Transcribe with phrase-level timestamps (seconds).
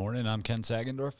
[0.00, 0.26] Morning.
[0.26, 1.12] I'm Ken Sagendorf.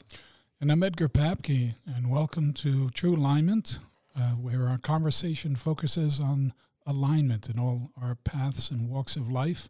[0.59, 3.77] And I'm Edgar Papke, and welcome to True Alignment,
[4.19, 6.51] uh, where our conversation focuses on
[6.87, 9.69] alignment in all our paths and walks of life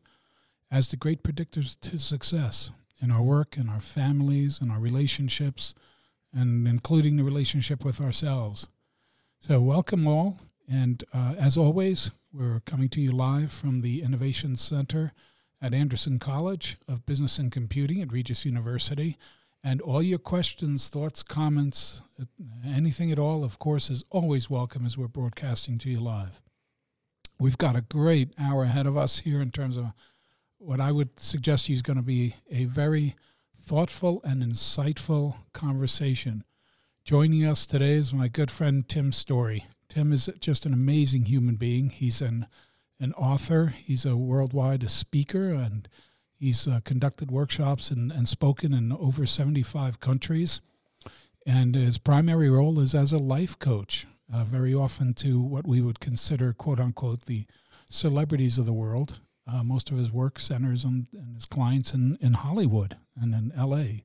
[0.71, 5.75] as the great predictors to success in our work, in our families, in our relationships,
[6.33, 8.69] and including the relationship with ourselves.
[9.41, 10.39] So, welcome all.
[10.69, 15.11] And uh, as always, we're coming to you live from the Innovation Center
[15.61, 19.17] at Anderson College of Business and Computing at Regis University.
[19.63, 22.01] And all your questions, thoughts, comments,
[22.65, 26.41] anything at all, of course, is always welcome as we're broadcasting to you live.
[27.39, 29.93] We've got a great hour ahead of us here in terms of
[30.57, 33.15] what I would suggest is going to be a very
[33.59, 36.43] thoughtful and insightful conversation.
[37.03, 39.65] Joining us today is my good friend Tim Storey.
[39.89, 41.89] Tim is just an amazing human being.
[41.89, 42.47] He's an
[43.01, 43.73] an author.
[43.75, 45.89] He's a worldwide speaker, and
[46.37, 50.61] he's uh, conducted workshops and, and spoken in over 75 countries.
[51.45, 55.81] And his primary role is as a life coach, uh, very often to what we
[55.81, 57.45] would consider, quote unquote, the
[57.89, 59.19] celebrities of the world.
[59.51, 63.51] Uh, most of his work centers on, on his clients in, in Hollywood and in
[63.57, 64.03] LA.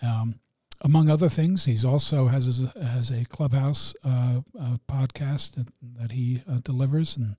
[0.00, 0.38] Um,
[0.80, 6.12] among other things, he's also has a, has a clubhouse uh, uh, podcast that, that
[6.12, 7.34] he uh, delivers and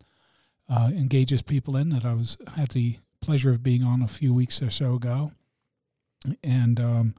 [0.70, 4.34] uh, engages people in that I was had the pleasure of being on a few
[4.34, 5.32] weeks or so ago,
[6.44, 7.16] and um,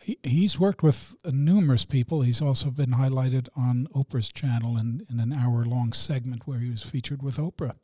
[0.00, 2.22] he, he's worked with numerous people.
[2.22, 6.70] He's also been highlighted on Oprah's channel in, in an hour long segment where he
[6.70, 7.76] was featured with Oprah.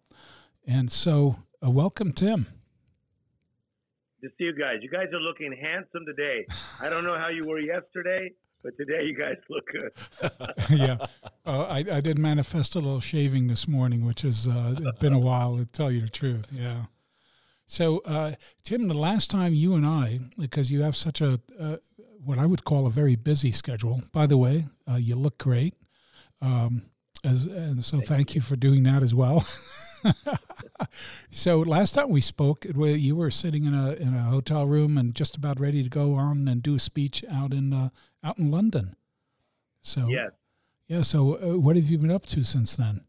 [0.67, 2.47] And so, uh, welcome, Tim.
[4.23, 4.77] To see you guys.
[4.83, 6.47] You guys are looking handsome today.
[6.81, 8.31] I don't know how you were yesterday,
[8.63, 9.93] but today you guys look good.
[10.79, 10.97] yeah,
[11.45, 15.19] uh, I, I did manifest a little shaving this morning, which has uh, been a
[15.19, 16.47] while to tell you the truth.
[16.53, 16.85] Yeah.
[17.67, 18.33] So, uh,
[18.65, 21.77] Tim, the last time you and I, because you have such a uh,
[22.25, 24.03] what I would call a very busy schedule.
[24.13, 25.75] By the way, uh, you look great.
[26.41, 26.83] Um,
[27.25, 29.45] as, and so, thank you for doing that as well.
[31.31, 35.15] so last time we spoke, you were sitting in a in a hotel room and
[35.15, 37.89] just about ready to go on and do a speech out in uh,
[38.25, 38.97] out in London.
[39.83, 40.29] So yeah,
[40.89, 41.03] yeah.
[41.03, 43.03] So uh, what have you been up to since then?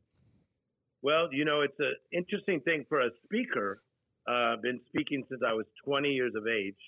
[1.01, 3.81] Well, you know, it's an interesting thing for a speaker.
[4.28, 6.79] Uh, I've been speaking since I was 20 years of age,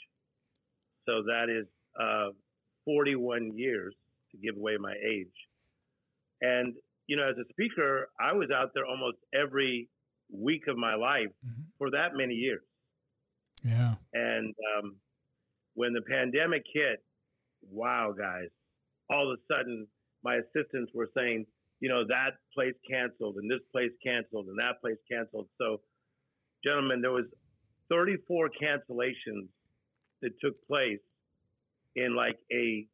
[1.06, 1.68] so that is
[2.00, 2.30] uh,
[2.86, 3.94] 41 years
[4.32, 5.28] to give away my age.
[6.42, 6.76] And
[7.08, 9.90] you know, as a speaker, I was out there almost every
[10.32, 11.64] week of my life mm-hmm.
[11.78, 12.64] for that many years.
[13.64, 13.96] Yeah.
[14.14, 14.96] And um,
[15.74, 17.04] when the pandemic hit,
[17.72, 18.50] wow, guys,
[19.10, 19.88] all of a sudden
[20.24, 21.46] my assistants were saying,
[21.80, 25.48] you know, that place canceled and this place canceled and that place canceled.
[25.60, 25.82] So,
[26.64, 27.26] gentlemen, there was
[27.90, 29.48] 34 cancellations
[30.22, 31.00] that took place
[31.96, 32.88] in like a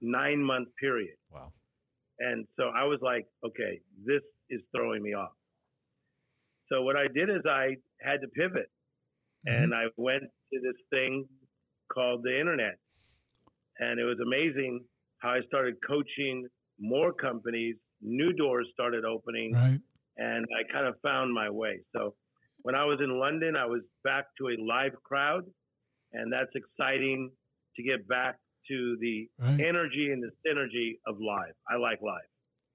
[0.00, 1.16] nine month period.
[1.32, 1.52] Wow.
[2.18, 5.32] And so I was like, okay, this is throwing me off.
[6.70, 8.70] So what I did is I had to pivot
[9.46, 9.62] mm-hmm.
[9.62, 11.26] and I went to this thing
[11.92, 12.78] called the internet.
[13.78, 14.84] And it was amazing
[15.18, 16.46] how I started coaching
[16.80, 19.78] more companies, new doors started opening, right.
[20.16, 21.80] and I kind of found my way.
[21.94, 22.14] So
[22.62, 25.44] when I was in London, I was back to a live crowd,
[26.12, 27.30] and that's exciting
[27.76, 28.36] to get back
[28.68, 29.60] to the right.
[29.60, 31.54] energy and the synergy of live.
[31.68, 32.20] I like live.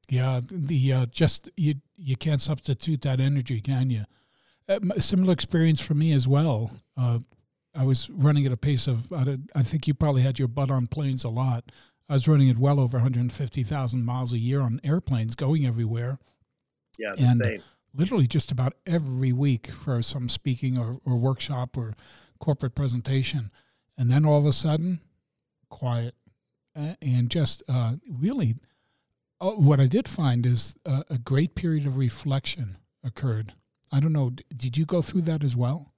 [0.10, 4.06] Yeah, the uh, just you you can't substitute that energy, can you?
[4.70, 6.72] Uh, similar experience for me as well.
[6.98, 7.20] Uh,
[7.78, 10.88] I was running at a pace of I think you probably had your butt on
[10.88, 11.72] planes a lot.
[12.10, 16.20] I was running at well over 150,000 miles a year on airplanes, going everywhere.
[16.98, 17.64] Yeah, and same.
[17.94, 21.96] literally just about every week for some speaking or, or workshop or
[22.40, 23.52] corporate presentation,
[23.98, 25.02] and then all of a sudden,
[25.70, 26.16] quiet,
[26.76, 28.56] and just uh, really
[29.40, 33.54] Oh, what I did find is a, a, great period of reflection occurred.
[33.92, 34.32] I don't know.
[34.56, 35.94] Did you go through that as well?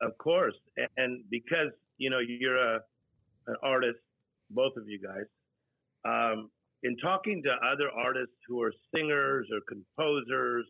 [0.00, 0.54] Of course,
[0.96, 2.80] and because you know you're a
[3.46, 3.98] an artist,
[4.50, 5.26] both of you guys.
[6.04, 6.50] Um,
[6.82, 10.66] in talking to other artists who are singers or composers,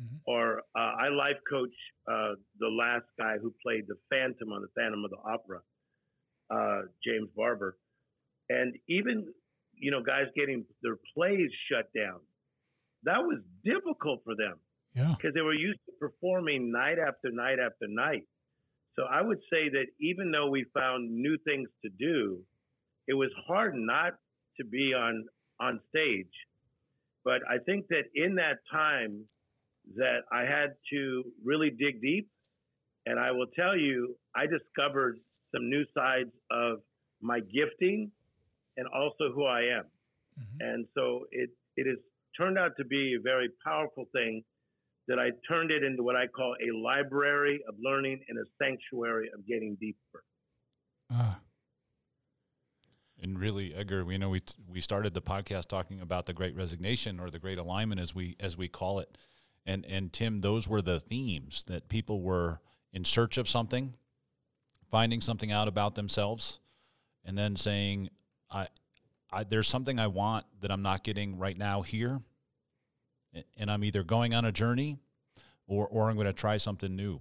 [0.00, 0.16] mm-hmm.
[0.26, 1.72] or uh, I life coach
[2.06, 5.60] uh, the last guy who played the Phantom on the Phantom of the Opera,
[6.50, 7.78] uh, James Barbour,
[8.50, 9.26] and even
[9.78, 12.20] you know, guys getting their plays shut down.
[13.04, 14.58] That was difficult for them.
[14.94, 15.14] Yeah.
[15.16, 18.22] Because they were used to performing night after night after night.
[18.96, 22.40] So I would say that even though we found new things to do,
[23.08, 24.14] it was hard not
[24.58, 25.26] to be on
[25.60, 26.32] on stage.
[27.24, 29.24] But I think that in that time
[29.96, 32.28] that I had to really dig deep
[33.06, 35.18] and I will tell you I discovered
[35.52, 36.78] some new sides of
[37.20, 38.10] my gifting
[38.76, 39.84] and also who I am.
[40.38, 40.60] Mm-hmm.
[40.60, 41.98] And so it, it has
[42.36, 44.42] turned out to be a very powerful thing
[45.08, 49.30] that I turned it into what I call a library of learning and a sanctuary
[49.34, 50.24] of getting deeper.
[51.10, 51.38] Ah.
[53.22, 57.20] And really, Edgar, we know we we started the podcast talking about the Great Resignation
[57.20, 59.16] or the Great Alignment, as we as we call it,
[59.64, 62.60] and and Tim, those were the themes that people were
[62.92, 63.94] in search of something,
[64.90, 66.60] finding something out about themselves,
[67.24, 68.10] and then saying,
[68.50, 68.68] I,
[69.32, 72.20] I there's something I want that I'm not getting right now here,
[73.58, 74.98] and I'm either going on a journey,
[75.66, 77.20] or or I'm going to try something new.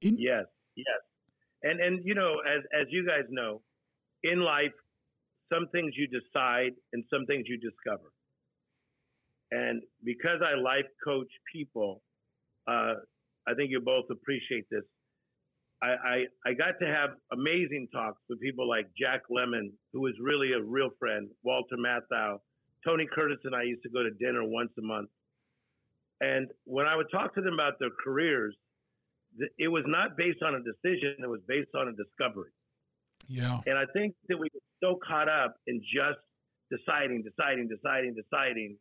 [0.00, 0.44] In- yes,
[0.76, 1.00] yes,
[1.62, 3.62] and and you know, as as you guys know,
[4.22, 4.72] in life,
[5.52, 8.12] some things you decide and some things you discover.
[9.50, 12.02] And because I life coach people,
[12.66, 12.94] uh,
[13.46, 14.82] I think you both appreciate this.
[15.82, 20.14] I, I, I, got to have amazing talks with people like Jack Lemmon, who was
[20.20, 22.38] really a real friend, Walter Matthau,
[22.84, 25.10] Tony Curtis, and I used to go to dinner once a month.
[26.20, 28.54] And when I would talk to them about their careers,
[29.58, 32.50] it was not based on a decision, it was based on a discovery.
[33.28, 33.60] Yeah.
[33.66, 36.18] And I think that we get so caught up in just
[36.70, 38.76] deciding, deciding, deciding, deciding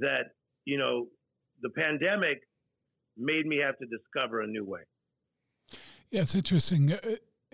[0.00, 0.32] that,
[0.64, 1.06] you know,
[1.62, 2.42] the pandemic
[3.16, 4.80] made me have to discover a new way.
[6.10, 6.98] Yeah, it's interesting uh,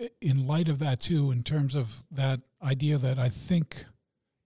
[0.01, 3.85] uh, in light of that, too, in terms of that idea that I think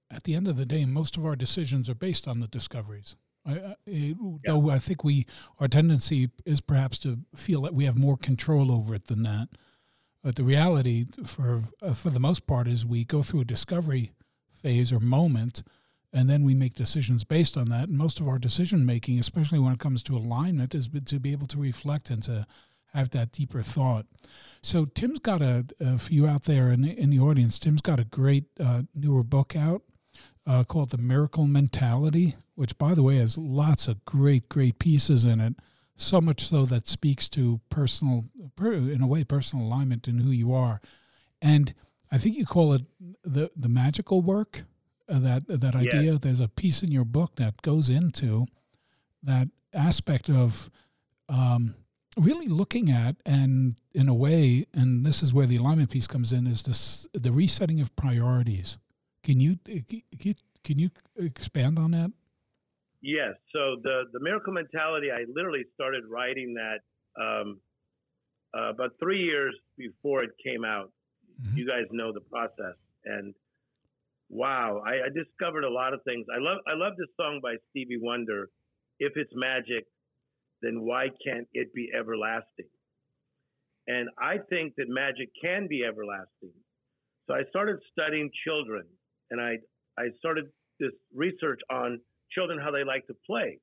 [0.10, 3.16] at the end of the day, most of our decisions are based on the discoveries.
[3.46, 4.38] I, it, yeah.
[4.46, 5.26] Though I think we,
[5.60, 9.50] our tendency is perhaps to feel that we have more control over it than that.
[10.24, 14.12] But the reality, for uh, for the most part, is we go through a discovery
[14.52, 15.64] phase or moment,
[16.12, 17.88] and then we make decisions based on that.
[17.88, 21.32] And most of our decision making, especially when it comes to alignment, is to be
[21.32, 22.46] able to reflect and to
[22.94, 24.06] have that deeper thought.
[24.62, 27.60] So Tim's got a, a for you out there in, in the audience.
[27.60, 29.84] Tim's got a great uh, newer book out
[30.48, 35.26] uh, called The Miracle Mentality, which, by the way, has lots of great, great pieces
[35.26, 35.56] in it
[35.98, 38.24] so much so that speaks to personal,
[38.60, 40.80] in a way, personal alignment in who you are.
[41.42, 41.74] And
[42.12, 42.84] I think you call it
[43.24, 44.64] the the magical work.
[45.10, 46.18] Uh, that that idea.
[46.18, 48.46] There's a piece in your book that goes into
[49.24, 50.70] that aspect of
[51.30, 51.76] um,
[52.18, 56.32] really looking at and in a way, and this is where the alignment piece comes
[56.32, 58.78] in, is this the resetting of priorities.
[59.28, 59.58] Can you
[60.64, 62.14] can you expand on that?
[63.02, 63.34] Yes.
[63.52, 66.80] So the the miracle mentality, I literally started writing that
[67.22, 67.60] um,
[68.58, 70.94] uh, about three years before it came out.
[71.42, 71.58] Mm-hmm.
[71.58, 73.34] You guys know the process, and
[74.30, 76.26] wow, I, I, discovered a lot of things.
[76.34, 78.48] I love I love this song by Stevie Wonder.
[79.00, 79.86] If it's magic,
[80.62, 82.72] then why can't it be everlasting?
[83.88, 86.56] And I think that magic can be everlasting.
[87.28, 88.86] So I started studying children,
[89.32, 89.58] and I
[89.98, 90.46] I started
[90.80, 92.00] this research on
[92.32, 93.60] children how they like to play.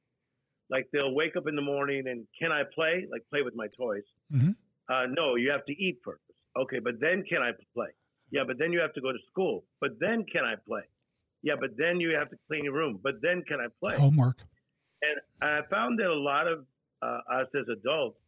[0.70, 3.06] Like they'll wake up in the morning and can I play?
[3.10, 4.02] Like play with my toys.
[4.32, 4.50] Mm-hmm.
[4.92, 6.22] Uh, no, you have to eat first.
[6.58, 7.88] Okay, but then can I play?
[8.30, 9.64] Yeah, but then you have to go to school.
[9.80, 10.82] But then can I play?
[11.42, 12.98] Yeah, but then you have to clean your room.
[13.02, 13.96] But then can I play?
[13.96, 14.38] Homework.
[15.02, 16.64] And I found that a lot of
[17.02, 18.18] uh, us as adults,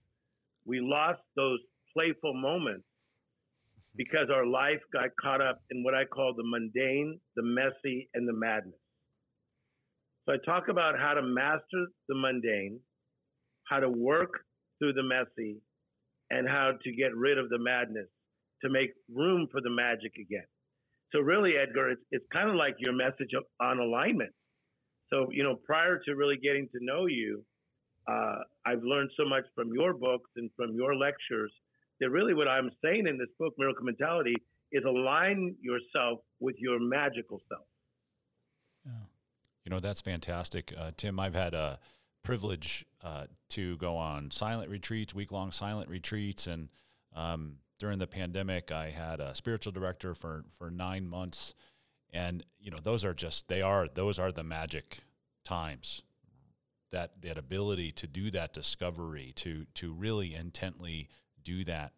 [0.67, 1.61] we lost those
[1.95, 2.85] playful moments
[3.97, 8.29] because our life got caught up in what I call the mundane, the messy, and
[8.29, 8.79] the madness.
[10.27, 12.81] So I talk about how to master the mundane,
[13.69, 14.41] how to work
[14.79, 15.57] through the messy,
[16.31, 18.09] and how to get rid of the madness
[18.63, 20.47] to make room for the magic again.
[21.13, 24.33] So really, Edgar, it's, it's kind of like your message on alignment.
[25.13, 27.45] So, you know, prior to really getting to know you,
[28.11, 31.53] uh, I've learned so much from your books and from your lectures
[32.01, 34.35] that really what I'm saying in this book, Miracle Mentality,
[34.73, 37.67] is align yourself with your magical self.
[38.85, 38.93] Yeah.
[39.65, 40.73] You know, that's fantastic.
[40.79, 41.79] Uh, Tim, I've had a
[42.23, 46.47] privilege uh, to go on silent retreats, week long silent retreats.
[46.47, 46.69] And
[47.15, 51.55] um, during the pandemic, I had a spiritual director for, for nine months.
[52.13, 55.01] And, you know, those are just, they are, those are the magic
[55.45, 56.03] times.
[56.93, 61.09] That, that ability to do that discovery, to, to really intently
[61.47, 61.93] do that.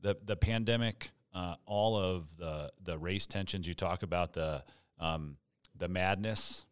[0.00, 4.64] The, the pandemic, uh, all of the, the race tensions you talk about, the,
[4.98, 5.36] um,
[5.76, 6.64] the madness,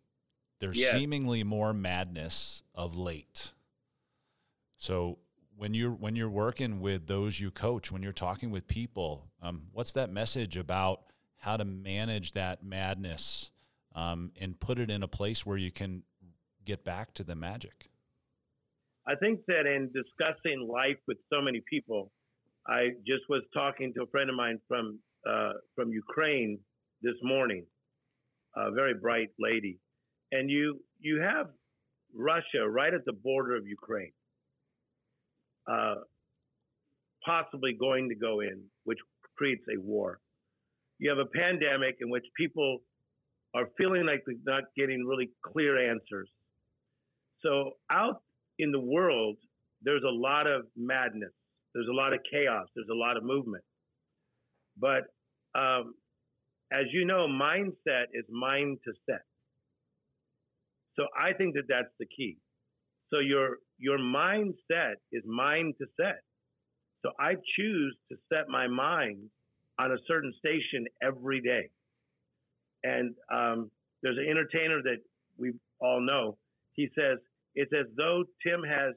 [0.60, 0.92] there's yeah.
[0.92, 3.52] seemingly more madness of late.
[4.76, 5.18] So
[5.56, 9.62] when you're when you're working with those you coach, when you're talking with people, um,
[9.72, 11.02] what's that message about
[11.36, 13.50] how to manage that madness
[13.94, 16.02] um, and put it in a place where you can
[16.64, 17.88] get back to the magic?
[19.08, 22.12] I think that in discussing life with so many people,
[22.66, 24.98] I just was talking to a friend of mine from
[25.28, 26.58] uh, from Ukraine
[27.02, 27.64] this morning,
[28.54, 29.78] a very bright lady,
[30.30, 31.46] and you you have
[32.14, 34.12] Russia right at the border of Ukraine,
[35.66, 35.96] uh,
[37.24, 38.98] possibly going to go in, which
[39.38, 40.20] creates a war.
[40.98, 42.80] You have a pandemic in which people
[43.54, 46.28] are feeling like they're not getting really clear answers.
[47.42, 48.22] So out
[48.58, 49.36] in the world,
[49.82, 51.32] there's a lot of madness.
[51.74, 52.66] There's a lot of chaos.
[52.74, 53.64] There's a lot of movement.
[54.78, 55.04] But
[55.58, 55.94] um,
[56.72, 59.22] as you know, mindset is mind to set.
[60.96, 62.36] So I think that that's the key.
[63.12, 66.20] So your your mindset is mind to set.
[67.04, 69.30] So I choose to set my mind
[69.78, 71.70] on a certain station every day.
[72.82, 73.70] And um,
[74.02, 74.98] there's an entertainer that
[75.36, 76.36] we all know.
[76.74, 77.18] He says
[77.58, 78.94] it's as though Tim has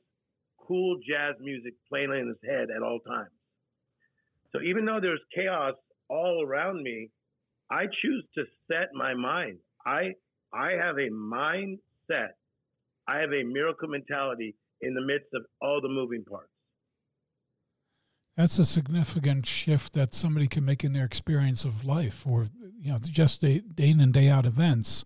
[0.67, 3.31] cool jazz music playing in his head at all times.
[4.51, 5.73] So even though there's chaos
[6.09, 7.09] all around me,
[7.71, 9.57] I choose to set my mind.
[9.83, 10.13] I
[10.53, 12.33] I have a mindset.
[13.07, 16.51] I have a miracle mentality in the midst of all the moving parts.
[18.37, 22.49] That's a significant shift that somebody can make in their experience of life, or
[22.79, 25.03] you know, just day, day in and day out events.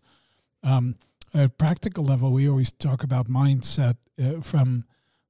[0.62, 0.96] Um,
[1.36, 4.86] a practical level, we always talk about mindset uh, from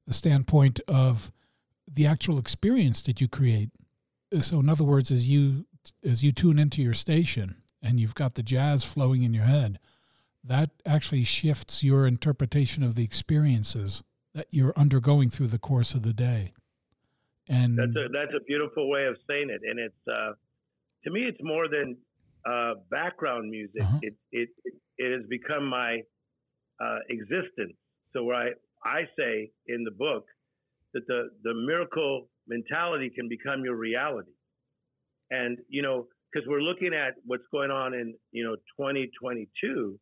[0.05, 1.31] the standpoint of
[1.91, 3.69] the actual experience that you create.
[4.39, 5.65] So, in other words, as you
[6.03, 9.79] as you tune into your station and you've got the jazz flowing in your head,
[10.43, 16.03] that actually shifts your interpretation of the experiences that you're undergoing through the course of
[16.03, 16.53] the day.
[17.47, 20.33] And that's a that's a beautiful way of saying it, and it's uh,
[21.03, 21.97] to me it's more than
[22.45, 23.81] uh, background music.
[23.81, 23.99] Uh-huh.
[24.01, 26.01] It, it it has become my
[26.81, 27.75] uh, existence.
[28.13, 28.49] So where I
[28.83, 30.25] I say in the book
[30.93, 34.31] that the the miracle mentality can become your reality,
[35.31, 39.99] and you know because we're looking at what's going on in you know 2022,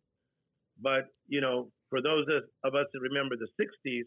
[0.82, 2.26] but you know for those
[2.64, 4.02] of us that remember the 60s,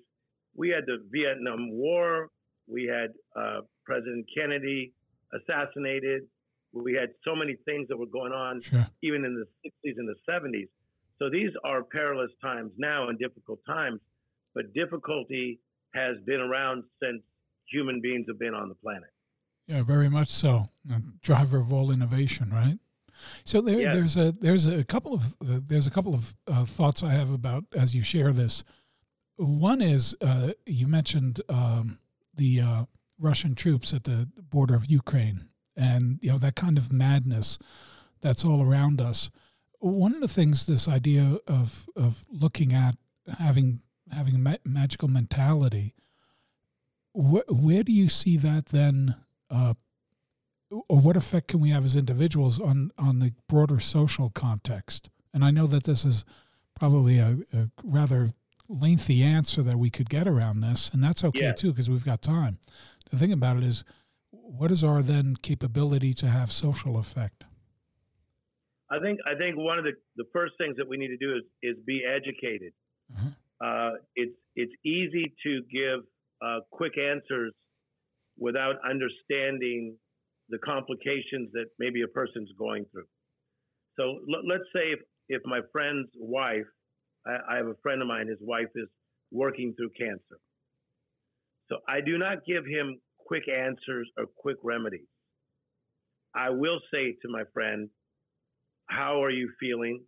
[0.56, 2.30] we had the Vietnam War,
[2.66, 4.92] we had uh, President Kennedy
[5.32, 6.22] assassinated.
[6.72, 8.86] We had so many things that were going on, sure.
[9.02, 10.68] even in the 60s and the 70s.
[11.18, 14.00] So these are perilous times now and difficult times,
[14.54, 15.60] but difficulty
[15.94, 17.22] has been around since
[17.70, 19.10] human beings have been on the planet.
[19.66, 20.68] Yeah, very much so.
[20.90, 22.78] A driver of all innovation, right?
[23.44, 23.94] So there, yes.
[23.94, 27.30] there's a there's a couple of uh, there's a couple of uh, thoughts I have
[27.30, 28.62] about as you share this.
[29.36, 31.98] One is uh, you mentioned um,
[32.34, 32.84] the uh,
[33.18, 37.58] Russian troops at the border of Ukraine, and you know that kind of madness
[38.20, 39.30] that's all around us.
[39.78, 42.96] One of the things, this idea of of looking at
[43.38, 43.80] having
[44.10, 45.94] having ma- magical mentality,
[47.12, 49.16] wh- where do you see that then?
[49.50, 49.74] Uh,
[50.88, 55.10] or what effect can we have as individuals on on the broader social context?
[55.32, 56.24] And I know that this is
[56.78, 58.32] probably a, a rather
[58.68, 61.52] lengthy answer that we could get around this, and that's okay yeah.
[61.52, 62.58] too because we've got time.
[63.10, 63.84] The thing about it is,
[64.30, 67.44] what is our then capability to have social effect?
[68.90, 71.36] I think I think one of the, the first things that we need to do
[71.36, 72.72] is is be educated.
[73.12, 73.30] Uh-huh.
[73.66, 76.00] Uh, it's it's easy to give
[76.44, 77.52] uh, quick answers
[78.38, 79.96] without understanding
[80.48, 83.08] the complications that maybe a person's going through.
[83.98, 86.66] So l- let's say if, if my friend's wife
[87.26, 88.88] I, I have a friend of mine, his wife is
[89.32, 90.38] working through cancer.
[91.68, 95.08] So I do not give him quick answers or quick remedies.
[96.34, 97.88] I will say to my friend,
[98.88, 100.02] How are you feeling?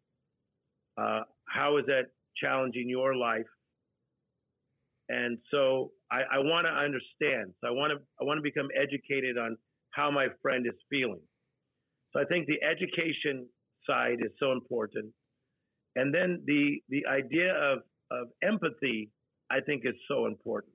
[0.97, 2.06] Uh, how is that
[2.37, 3.47] challenging your life?
[5.08, 7.54] And so I, I want to understand.
[7.61, 9.56] So I want to I want to become educated on
[9.92, 11.20] how my friend is feeling.
[12.12, 13.47] So I think the education
[13.88, 15.12] side is so important.
[15.97, 17.78] And then the the idea of
[18.11, 19.11] of empathy,
[19.50, 20.75] I think, is so important.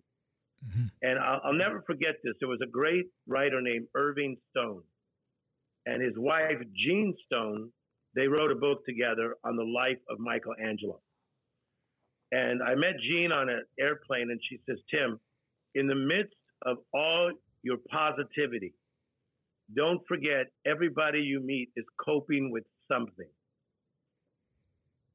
[0.67, 0.86] Mm-hmm.
[1.01, 2.33] And I'll, I'll, never forget this.
[2.39, 4.83] There was a great writer named Irving Stone,
[5.86, 7.69] and his wife Jean Stone.
[8.15, 11.01] They wrote a book together on the life of Michelangelo.
[12.32, 15.20] And I met Jean on an airplane, and she says, "Tim,
[15.75, 18.74] in the midst of all your positivity,
[19.75, 23.29] don't forget everybody you meet is coping with something."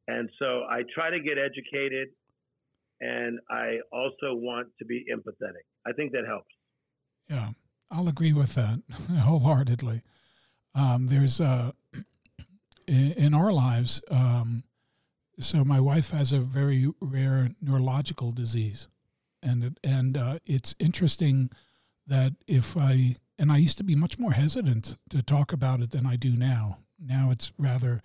[0.07, 2.09] And so I try to get educated
[3.01, 5.65] and I also want to be empathetic.
[5.87, 6.51] I think that helps.
[7.29, 7.51] Yeah,
[7.91, 8.83] I'll agree with that
[9.21, 10.03] wholeheartedly.
[10.75, 11.73] Um, there's uh,
[12.89, 14.65] in, in, our lives, um,
[15.39, 18.89] so my wife has a very rare neurological disease,
[19.43, 21.51] and and uh, it's interesting
[22.07, 25.93] that if I and I used to be much more hesitant to talk about it
[25.93, 26.79] than I do now.
[26.99, 28.03] Now it's rather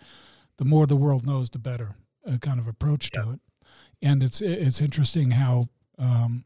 [0.57, 1.95] the more the world knows, the better
[2.27, 3.39] uh, kind of approach to it.
[4.01, 5.65] And it's it's interesting how
[5.97, 6.45] um,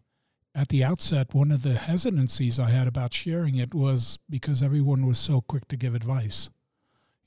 [0.55, 5.05] at the outset one of the hesitancies I had about sharing it was because everyone
[5.05, 6.49] was so quick to give advice.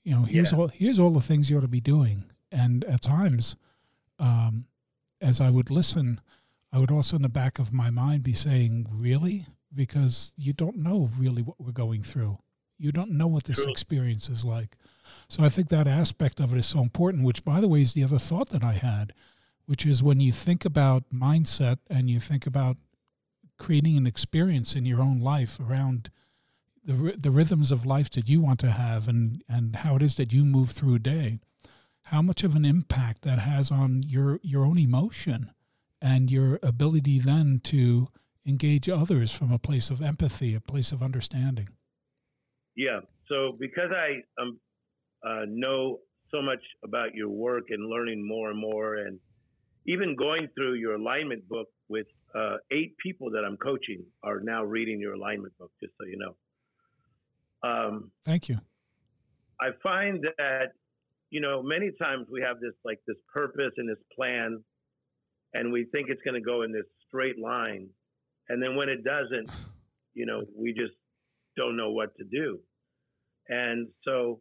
[0.05, 0.59] You know, here's Yeah.
[0.59, 3.57] all here's all the things you ought to be doing, and at times,
[4.19, 4.67] um,
[5.21, 6.21] as I would listen,
[6.73, 10.79] I would also in the back of my mind be saying, "Really?" Because you don't
[10.79, 12.39] know really what we're going through.
[12.79, 13.71] You don't know what this True.
[13.71, 14.77] experience is like.
[15.29, 17.25] So I think that aspect of it is so important.
[17.25, 19.13] Which, by the way, is the other thought that I had,
[19.67, 22.79] which is when you think about mindset and you think about
[23.59, 26.11] creating an experience in your own life around
[26.91, 30.17] the the rhythms of life that you want to have and and how it is
[30.17, 31.39] that you move through a day
[32.05, 35.51] how much of an impact that has on your your own emotion
[36.03, 38.09] and your ability then to
[38.47, 41.69] engage others from a place of empathy a place of understanding
[42.77, 43.01] Yeah.
[43.29, 44.59] So because I um,
[45.25, 45.99] uh, know
[46.31, 49.19] so much about your work and learning more and more, and
[49.87, 54.65] even going through your alignment book with uh, eight people that I'm coaching are now
[54.65, 55.71] reading your alignment book.
[55.83, 56.37] Just so you know.
[57.63, 58.59] Um, thank you
[59.61, 60.73] I find that,
[61.31, 64.65] you know, many times we have this like this purpose and this plan,
[65.53, 67.89] and we think it's going to go in this straight line.
[68.49, 69.51] And then when it doesn't,
[70.15, 70.95] you know, we just
[71.57, 72.59] don't know what to do.
[73.49, 74.41] And so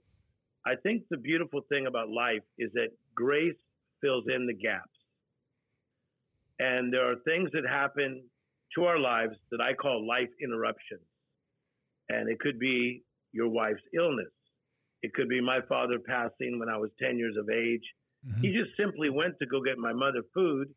[0.65, 3.57] I think the beautiful thing about life is that grace
[4.01, 4.87] fills in the gaps.
[6.59, 8.23] And there are things that happen
[8.75, 11.01] to our lives that I call life interruptions.
[12.09, 14.31] And it could be your wife's illness.
[15.01, 17.83] It could be my father passing when I was 10 years of age.
[18.27, 18.41] Mhm.
[18.41, 20.73] He just simply went to go get my mother food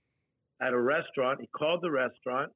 [0.60, 1.40] at a restaurant.
[1.40, 2.52] He called the restaurant,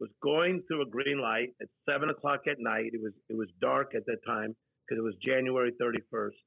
[0.00, 2.90] was going through a green light at seven o'clock at night.
[2.92, 4.54] It was it was dark at that time
[4.86, 6.44] because it was January 31st,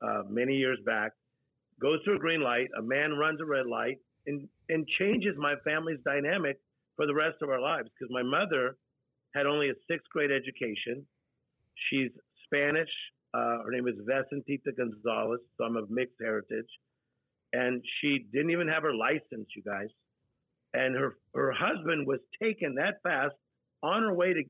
[0.00, 1.12] uh, many years back.
[1.80, 2.68] Goes through a green light.
[2.78, 6.58] A man runs a red light and and changes my family's dynamic
[6.96, 8.76] for the rest of our lives because my mother
[9.34, 11.06] had only a sixth grade education.
[11.88, 12.10] She's
[12.44, 12.90] Spanish.
[13.32, 16.66] Uh, her name is Vesentita Gonzalez, so I'm of mixed heritage.
[17.52, 19.88] And she didn't even have her license, you guys.
[20.74, 23.34] And her her husband was taken that fast
[23.82, 24.42] on her way to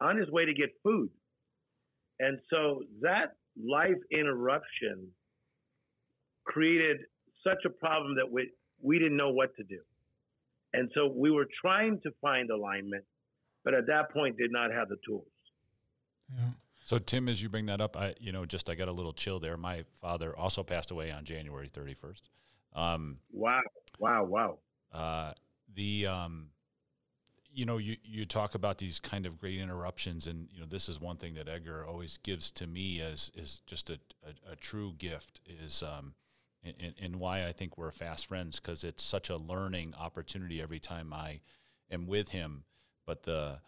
[0.00, 1.10] on his way to get food.
[2.18, 5.08] And so that life interruption
[6.44, 6.98] created
[7.46, 8.50] such a problem that we
[8.82, 9.80] we didn't know what to do.
[10.72, 13.04] And so we were trying to find alignment,
[13.64, 15.28] but at that point did not have the tools.
[16.30, 16.50] Yeah.
[16.84, 19.12] So Tim, as you bring that up, I you know just I got a little
[19.12, 19.56] chill there.
[19.56, 22.28] My father also passed away on January 31st.
[22.74, 23.60] Um, Wow.
[23.98, 24.24] Wow.
[24.24, 24.58] Wow.
[24.92, 25.32] uh,
[25.74, 26.48] the um,
[27.52, 30.88] you know you you talk about these kind of great interruptions, and you know this
[30.88, 34.56] is one thing that Edgar always gives to me as is just a, a, a
[34.56, 36.14] true gift is um,
[36.64, 40.80] and, and why I think we're fast friends because it's such a learning opportunity every
[40.80, 41.40] time I
[41.90, 42.64] am with him.
[43.06, 43.58] But the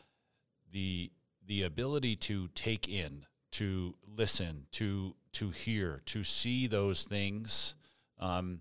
[0.72, 1.10] the
[1.46, 7.74] the ability to take in, to listen, to to hear, to see those things
[8.18, 8.60] um,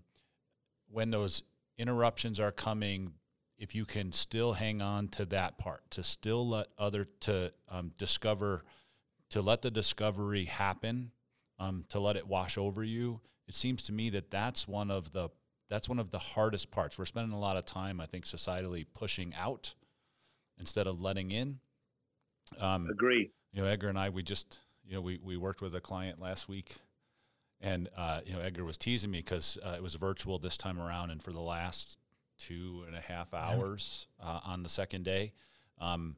[0.90, 1.42] when those
[1.78, 3.12] interruptions are coming.
[3.58, 7.92] If you can still hang on to that part, to still let other to um,
[7.96, 8.64] discover,
[9.30, 11.10] to let the discovery happen,
[11.58, 13.20] um, to let it wash over you.
[13.48, 15.30] It seems to me that that's one of the
[15.68, 16.98] that's one of the hardest parts.
[16.98, 19.74] We're spending a lot of time, I think, societally pushing out
[20.58, 21.58] instead of letting in.
[22.60, 23.30] Um, Agree.
[23.52, 26.20] you know, Edgar and I, we just, you know, we, we worked with a client
[26.20, 26.76] last week,
[27.60, 30.78] and uh, you know, Edgar was teasing me because uh, it was virtual this time
[30.78, 31.98] around, and for the last
[32.38, 35.32] two and a half hours uh, on the second day,
[35.80, 36.16] um,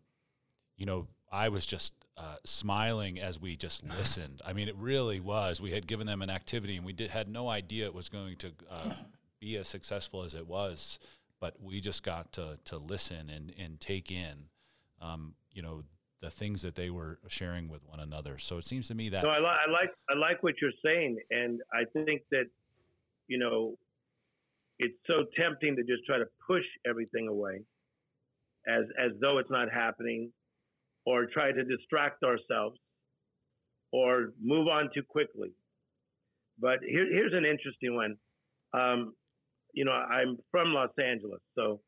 [0.77, 4.41] you know, I was just uh, smiling as we just listened.
[4.45, 5.61] I mean, it really was.
[5.61, 8.37] We had given them an activity, and we did had no idea it was going
[8.37, 8.93] to uh,
[9.41, 10.99] be as successful as it was,
[11.41, 14.49] but we just got to to listen and and take in,
[15.01, 15.83] um, you know,
[16.21, 18.39] the things that they were sharing with one another.
[18.39, 20.71] So it seems to me that No, I, li- I like I like what you're
[20.85, 22.47] saying, and I think that
[23.29, 23.77] you know
[24.79, 27.63] it's so tempting to just try to push everything away,
[28.67, 30.33] as as though it's not happening,
[31.07, 32.79] or try to distract ourselves,
[33.93, 35.53] or move on too quickly.
[36.61, 38.17] But here, here's an interesting one.
[38.75, 39.15] Um,
[39.73, 41.81] you know, I'm from Los Angeles, so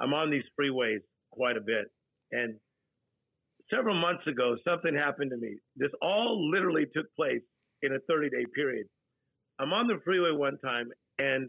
[0.00, 1.86] I'm on these freeways quite a bit,
[2.32, 2.56] and
[3.72, 5.56] several months ago, something happened to me.
[5.76, 7.42] This all literally took place
[7.82, 8.86] in a 30 day period.
[9.58, 11.48] I'm on the freeway one time and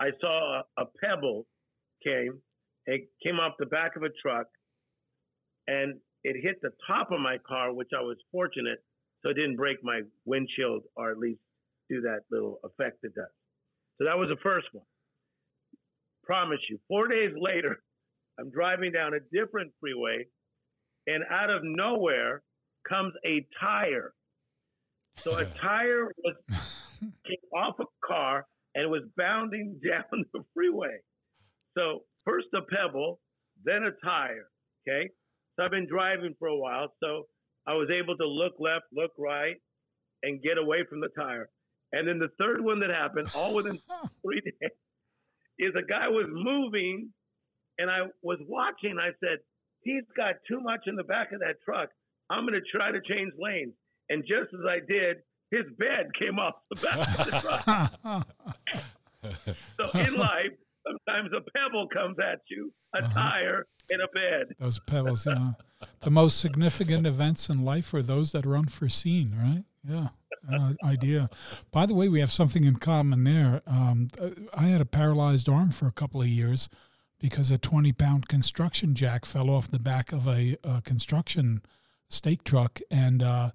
[0.00, 1.46] I saw a, a pebble
[2.02, 2.40] came,
[2.86, 4.46] it came off the back of a truck
[5.66, 8.78] and it hit the top of my car, which I was fortunate,
[9.22, 11.40] so it didn't break my windshield or at least
[11.88, 13.26] do that little effect it does.
[13.98, 14.84] So that was the first one.
[16.24, 16.78] Promise you.
[16.88, 17.82] Four days later,
[18.38, 20.26] I'm driving down a different freeway,
[21.06, 22.42] and out of nowhere
[22.88, 24.12] comes a tire.
[25.22, 26.34] So a tire was
[27.26, 30.98] came off a car and was bounding down the freeway.
[31.76, 33.20] So first a pebble,
[33.64, 34.48] then a tire.
[34.88, 35.10] Okay.
[35.56, 36.88] So I've been driving for a while.
[37.02, 37.24] So
[37.66, 39.56] I was able to look left, look right,
[40.22, 41.48] and get away from the tire.
[41.92, 43.78] And then the third one that happened, all within
[44.22, 44.70] three days,
[45.58, 47.10] is a guy was moving,
[47.78, 48.96] and I was watching.
[48.98, 49.38] I said,
[49.84, 51.90] "He's got too much in the back of that truck.
[52.30, 53.74] I'm going to try to change lanes."
[54.10, 55.18] And just as I did,
[55.50, 58.26] his bed came off the back of the truck.
[59.76, 60.52] so in life,
[60.86, 63.14] sometimes a pebble comes at you, a uh-huh.
[63.14, 64.54] tire, and a bed.
[64.58, 65.52] Those pebbles, yeah.
[66.00, 69.64] the most significant events in life are those that are unforeseen, right?
[69.86, 70.08] Yeah
[70.52, 71.30] uh, idea.
[71.70, 73.62] By the way, we have something in common there.
[73.66, 74.08] Um,
[74.54, 76.68] I had a paralyzed arm for a couple of years
[77.20, 81.62] because a 20 pound construction jack fell off the back of a, a construction
[82.08, 83.50] stake truck and uh,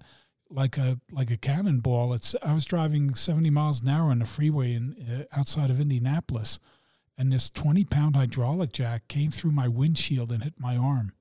[0.50, 2.12] like a like a cannonball.
[2.12, 5.80] It's I was driving 70 miles an hour on the freeway in uh, outside of
[5.80, 6.58] Indianapolis,
[7.16, 11.12] and this 20 pound hydraulic jack came through my windshield and hit my arm.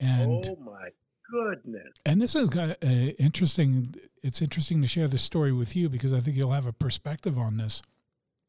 [0.00, 0.88] And oh my
[1.30, 1.94] goodness!
[2.06, 6.20] And this is uh, interesting it's interesting to share this story with you because I
[6.20, 7.82] think you'll have a perspective on this.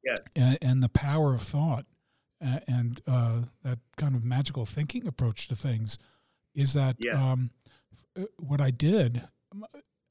[0.04, 0.17] Yes.
[0.36, 1.86] And, and the power of thought
[2.41, 5.97] and uh, that kind of magical thinking approach to things
[6.56, 7.15] is that yes.
[7.15, 7.52] um,
[8.17, 9.23] uh, what I did,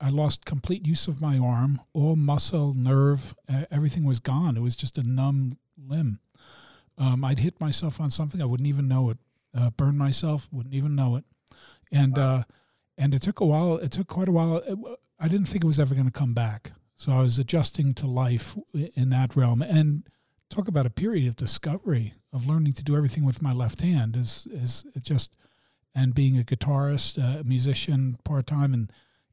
[0.00, 3.34] I lost complete use of my arm, all muscle, nerve,
[3.70, 4.56] everything was gone.
[4.56, 6.20] It was just a numb limb.
[6.96, 9.18] Um, I'd hit myself on something, I wouldn't even know it.
[9.56, 11.24] Uh, burn myself, wouldn't even know it.
[11.90, 12.22] And wow.
[12.22, 12.42] Uh,
[12.98, 13.76] and it took a while.
[13.76, 14.60] It took quite a while.
[15.20, 16.72] I didn't think it was ever going to come back.
[16.96, 19.62] So I was adjusting to life in that realm.
[19.62, 20.02] And
[20.50, 24.16] talk about a period of discovery of learning to do everything with my left hand
[24.16, 25.36] is is just
[25.94, 28.92] and being a guitarist, a musician part time, and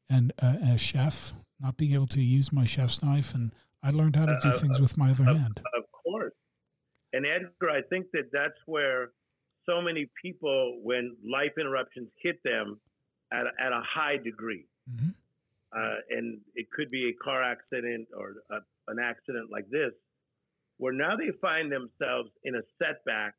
[0.09, 3.51] and a, a, chef, not being able to use my chef's knife, and
[3.83, 5.61] I learned how to do uh, things with my other hand.
[5.77, 6.33] Of course,
[7.13, 9.11] and Edgar, I think that that's where
[9.65, 12.79] so many people, when life interruptions hit them
[13.33, 15.09] at a, at a high degree, mm-hmm.
[15.75, 19.91] uh, and it could be a car accident or a, an accident like this,
[20.77, 23.33] where now they find themselves in a setback.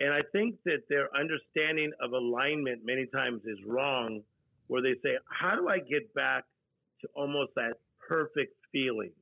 [0.00, 4.20] And I think that their understanding of alignment many times is wrong,
[4.66, 6.44] where they say, How do I get back
[7.00, 7.74] to almost that
[8.06, 9.12] perfect feeling?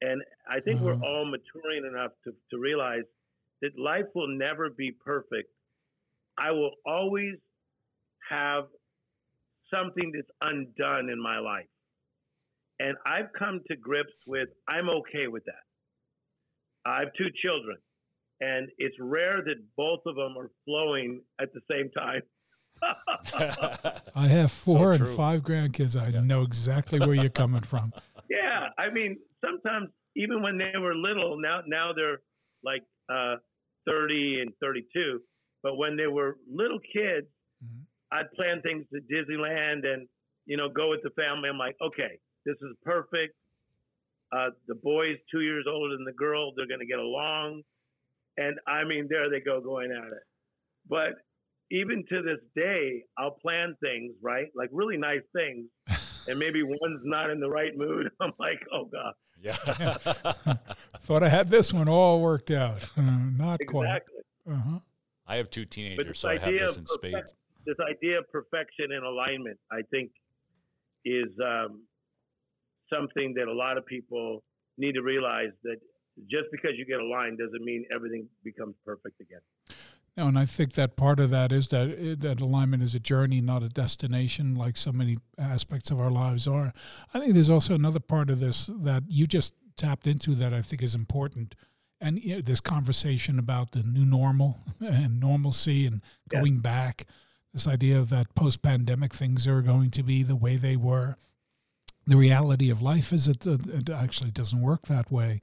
[0.00, 1.04] And I think we're mm-hmm.
[1.04, 3.04] all maturing enough to, to realize
[3.62, 5.48] that life will never be perfect.
[6.36, 7.36] I will always
[8.28, 8.64] have
[9.72, 11.66] something that's undone in my life.
[12.80, 15.63] And I've come to grips with I'm okay with that.
[16.86, 17.76] I have two children,
[18.40, 22.22] and it's rare that both of them are flowing at the same time.
[24.14, 26.00] I have four so and five grandkids.
[26.00, 26.20] I yeah.
[26.20, 27.92] know exactly where you're coming from.
[28.30, 32.22] Yeah, I mean, sometimes even when they were little, now now they're
[32.64, 33.36] like uh,
[33.86, 35.20] 30 and 32.
[35.62, 37.26] But when they were little kids,
[37.62, 37.84] mm-hmm.
[38.12, 40.08] I'd plan things to Disneyland and,
[40.46, 41.48] you know, go with the family.
[41.48, 43.34] I'm like, okay, this is perfect.
[44.34, 46.52] Uh, the boy's two years older than the girl.
[46.56, 47.62] They're going to get along.
[48.36, 50.22] And I mean, there they go going at it.
[50.88, 51.12] But
[51.70, 54.48] even to this day, I'll plan things, right?
[54.56, 55.66] Like really nice things.
[56.28, 58.10] and maybe one's not in the right mood.
[58.20, 59.12] I'm like, oh God.
[59.40, 59.52] Yeah.
[61.00, 62.82] Thought I had this one all worked out.
[62.96, 63.66] Uh, not exactly.
[63.66, 64.02] quite.
[64.48, 64.78] Uh-huh.
[65.26, 67.32] I have two teenagers, so I have this in spades
[67.66, 70.10] this idea of perfection and alignment, I think,
[71.04, 71.82] is um,
[72.94, 74.42] something that a lot of people
[74.78, 75.76] need to realize that
[76.30, 79.40] just because you get aligned doesn't mean everything becomes perfect again.
[80.16, 83.00] No, and I think that part of that is that eh, that alignment is a
[83.00, 86.72] journey, not a destination, like so many aspects of our lives are.
[87.12, 90.62] I think there's also another part of this that you just tapped into that I
[90.62, 91.56] think is important,
[92.00, 97.06] and you know, this conversation about the new normal and normalcy and going back
[97.52, 101.16] this idea of that post pandemic things are going to be the way they were.
[102.06, 105.40] The reality of life is it, it actually doesn't work that way,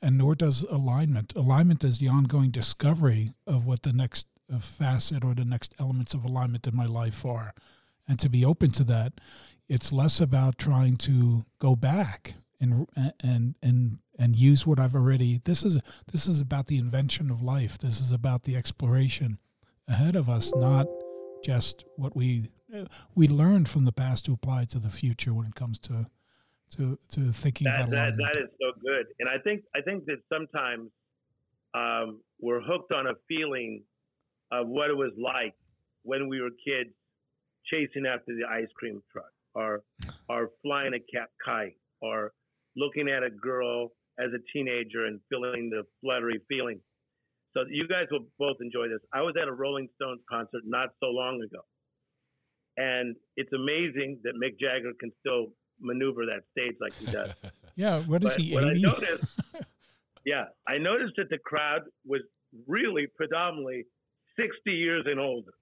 [0.00, 1.32] and nor does alignment.
[1.34, 6.14] Alignment is the ongoing discovery of what the next uh, facet or the next elements
[6.14, 7.54] of alignment in my life are.
[8.06, 9.14] And to be open to that,
[9.68, 12.86] it's less about trying to go back and
[13.22, 15.40] and and and use what I've already.
[15.44, 15.80] This is
[16.12, 17.78] this is about the invention of life.
[17.78, 19.38] This is about the exploration
[19.88, 20.86] ahead of us, not
[21.42, 22.50] just what we
[23.14, 26.06] we learn from the past to apply to the future when it comes to
[26.70, 30.04] to to thinking that, about that, that is so good, and I think I think
[30.06, 30.90] that sometimes
[31.74, 33.82] um, we're hooked on a feeling
[34.52, 35.54] of what it was like
[36.02, 36.90] when we were kids
[37.72, 39.82] chasing after the ice cream truck, or
[40.28, 42.32] or flying a cat kite, or
[42.76, 46.80] looking at a girl as a teenager and feeling the fluttery feeling.
[47.52, 49.00] So you guys will both enjoy this.
[49.12, 51.62] I was at a Rolling Stones concert not so long ago.
[52.76, 55.46] And it's amazing that Mick Jagger can still
[55.80, 57.30] maneuver that stage like he does.
[57.76, 58.52] yeah, what is But he?
[58.54, 58.82] what I 80?
[58.82, 59.40] noticed,
[60.24, 62.20] yeah, I noticed that the crowd was
[62.66, 63.84] really predominantly
[64.38, 65.52] 60 years and older.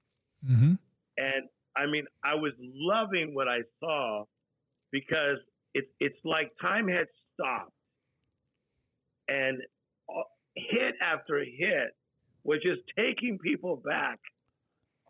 [0.47, 0.75] hmm
[1.19, 4.25] And I mean, I was loving what I saw
[4.91, 5.39] because
[5.75, 7.73] it's it's like time had stopped,
[9.29, 9.59] and
[10.11, 10.23] uh,
[10.55, 11.91] hit after hit
[12.45, 14.19] was just taking people back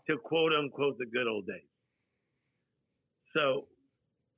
[0.09, 1.67] to quote unquote the good old days.
[3.35, 3.67] So,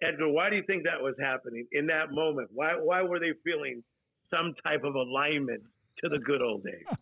[0.02, 2.50] Edgar, why do you think that was happening in that moment?
[2.52, 3.82] Why why were they feeling
[4.30, 5.62] some type of alignment
[6.02, 6.84] to the good old days?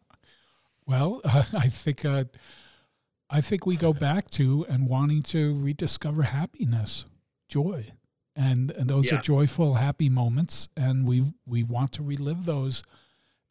[0.84, 2.24] Well, uh, I think uh,
[3.30, 7.06] I think we go back to and wanting to rediscover happiness,
[7.48, 7.92] joy,
[8.34, 9.18] and and those Yeah.
[9.18, 12.82] are joyful, happy moments, and we we want to relive those,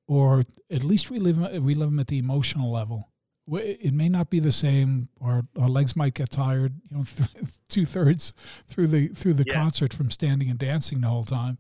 [0.08, 3.11] or at least relive relive them at the emotional level.
[3.48, 6.76] W- It may not be the same, or our legs might get tired.
[6.90, 7.04] You know,
[7.70, 8.34] two thirds
[8.66, 9.54] through the through the Yeah.
[9.54, 11.58] concert from standing and dancing the whole time.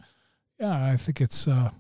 [0.59, 1.47] Yeah, I think it's.
[1.47, 1.71] Uh,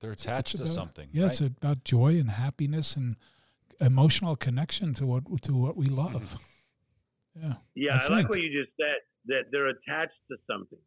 [0.00, 1.08] They're attached to something.
[1.12, 1.30] yeah, right?
[1.32, 3.16] it's about joy and happiness and
[3.80, 6.36] emotional connection to what to what we love.
[7.36, 7.54] Yeah.
[7.74, 8.98] Yeah, I I, like what you just said.
[9.26, 10.78] That they're attached to something.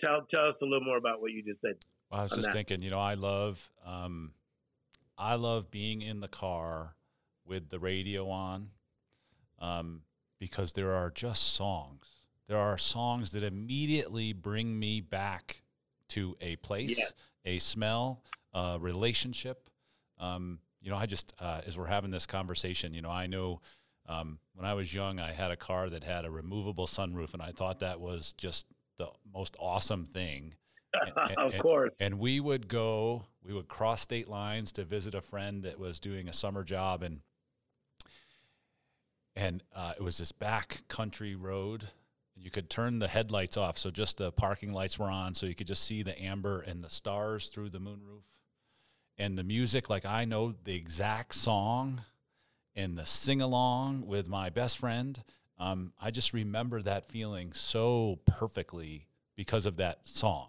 [0.00, 1.74] Tell tell us a little more about what you just said.
[2.10, 2.54] Well, I was just that.
[2.54, 4.32] thinking, you know, I love, um,
[5.18, 6.94] I love being in the car
[7.46, 8.68] with the radio on,
[9.58, 10.02] um,
[10.38, 12.06] because there are just songs.
[12.48, 15.62] There are songs that immediately bring me back
[16.10, 17.12] to a place, Yes.
[17.44, 19.70] a smell, a relationship.
[20.18, 23.60] Um, you know, I just uh, as we're having this conversation, you know, I know
[24.06, 27.42] um, when I was young, I had a car that had a removable sunroof, and
[27.42, 28.66] I thought that was just
[28.98, 30.54] the most awesome thing.
[30.92, 31.92] And- of and- course.
[31.98, 35.98] and we would go, we would cross state lines to visit a friend that was
[36.00, 37.20] doing a summer job, and
[39.36, 41.88] and uh, it was this back country road.
[42.36, 45.54] You could turn the headlights off, so just the parking lights were on, so you
[45.54, 48.24] could just see the amber and the stars through the moonroof.
[49.16, 52.02] And the music, like I know the exact song,
[52.74, 55.22] and the sing along with my best friend.
[55.58, 60.48] Um, I just remember that feeling so perfectly because of that song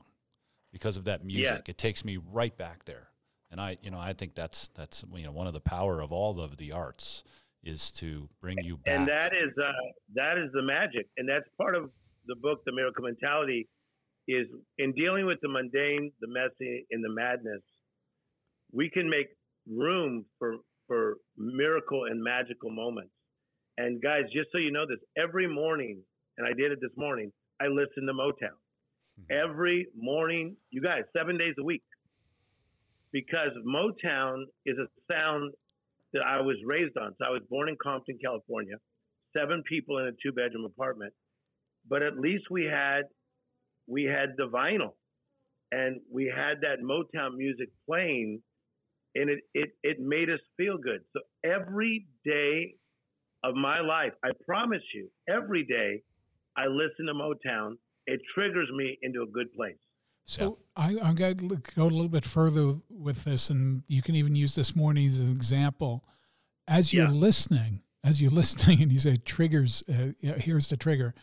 [0.76, 1.70] because of that music.
[1.70, 3.08] It takes me right back there.
[3.50, 6.12] And I, you know, I think that's that's you know one of the power of
[6.12, 7.24] all of the arts
[7.66, 8.96] is to bring you back.
[8.96, 9.72] And that is uh,
[10.14, 11.90] that is the magic, and that's part of
[12.28, 13.68] the book, The Miracle Mentality,
[14.28, 14.48] is
[14.78, 17.62] in dealing with the mundane, the messy, and the madness.
[18.72, 19.28] We can make
[19.68, 23.12] room for for miracle and magical moments.
[23.78, 26.02] And guys, just so you know this, every morning,
[26.38, 28.56] and I did it this morning, I listen to Motown.
[29.32, 31.84] Every morning, you guys, seven days a week.
[33.12, 35.54] Because Motown is a sound
[36.16, 37.14] that I was raised on.
[37.20, 38.76] So I was born in Compton, California,
[39.38, 41.14] seven people in a two bedroom apartment.
[41.88, 43.04] But at least we had
[43.88, 44.94] we had the vinyl
[45.72, 48.42] and we had that Motown music playing
[49.16, 51.02] and it, it, it made us feel good.
[51.14, 52.76] So every day
[53.44, 56.02] of my life, I promise you, every day
[56.58, 57.74] I listen to Motown,
[58.08, 59.78] it triggers me into a good place.
[60.26, 64.16] So I, I'm going to go a little bit further with this, and you can
[64.16, 66.04] even use this morning as an example.
[66.68, 67.12] As you're Yeah.
[67.12, 71.14] listening, as you're listening, and you say triggers, uh, here's the trigger.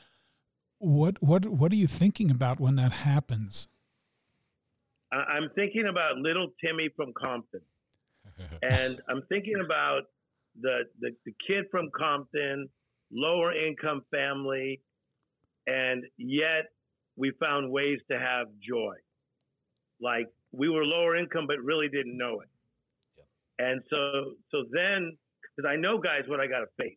[0.78, 3.68] What what what are you thinking about when that happens?
[5.12, 7.60] I'm thinking about little Timmy from Compton.
[8.62, 10.04] and I'm thinking about
[10.60, 12.68] the, the the kid from Compton,
[13.12, 14.80] lower income family,
[15.66, 16.66] and yet
[17.16, 18.94] we found ways to have joy.
[20.00, 22.48] Like we were lower income, but really didn't know it.
[23.58, 25.16] And so so then,
[25.56, 26.96] because I know guys what I got to face.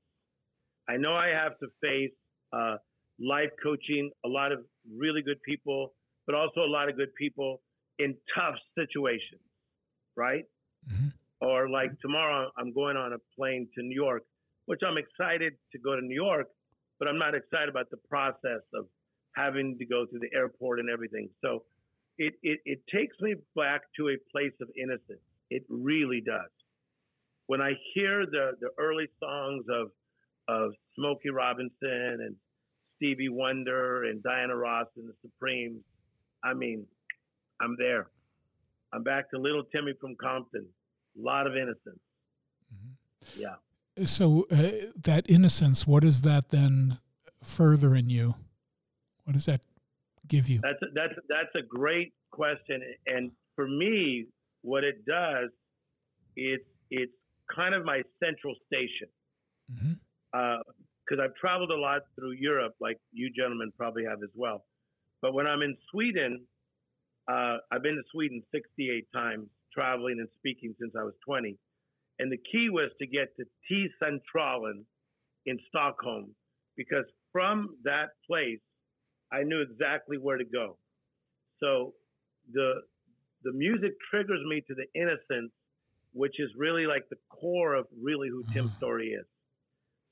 [0.87, 2.11] I know I have to face
[2.53, 2.77] uh,
[3.19, 4.59] life coaching, a lot of
[4.95, 5.93] really good people,
[6.25, 7.61] but also a lot of good people
[7.99, 9.41] in tough situations,
[10.15, 10.43] right?
[10.91, 11.07] Mm-hmm.
[11.41, 14.23] Or like tomorrow, I'm going on a plane to New York,
[14.65, 16.47] which I'm excited to go to New York,
[16.99, 18.85] but I'm not excited about the process of
[19.35, 21.29] having to go through the airport and everything.
[21.43, 21.63] So
[22.17, 25.21] it, it, it takes me back to a place of innocence.
[25.49, 26.49] It really does.
[27.47, 29.91] When I hear the, the early songs of
[30.47, 31.71] of Smokey Robinson
[32.21, 32.35] and
[32.95, 35.81] Stevie Wonder and Diana Ross and the Supremes.
[36.43, 36.85] I mean,
[37.61, 38.07] I'm there.
[38.93, 40.65] I'm back to little Timmy from Compton.
[41.17, 41.99] A lot of innocence.
[42.73, 43.41] Mm-hmm.
[43.41, 44.05] Yeah.
[44.05, 46.99] So uh, that innocence, what does that then
[47.43, 48.35] further in you?
[49.25, 49.61] What does that
[50.27, 50.59] give you?
[50.61, 54.25] That's a, that's that's a great question, and for me,
[54.61, 55.49] what it does,
[56.35, 57.11] it's it's
[57.53, 59.07] kind of my central station.
[59.71, 59.93] Mm-hmm.
[60.33, 60.57] Uh,
[61.05, 64.65] because I've traveled a lot through Europe, like you gentlemen probably have as well.
[65.21, 66.45] But when I'm in Sweden,
[67.27, 71.57] uh, I've been to Sweden 68 times, traveling and speaking since I was 20.
[72.19, 74.83] And the key was to get to T Centralen
[75.45, 76.33] in Stockholm,
[76.75, 78.59] because from that place,
[79.31, 80.77] I knew exactly where to go.
[81.59, 81.93] So
[82.51, 82.81] the
[83.43, 85.51] the music triggers me to the innocence,
[86.13, 88.71] which is really like the core of really who Tim.
[88.77, 89.25] Storey is.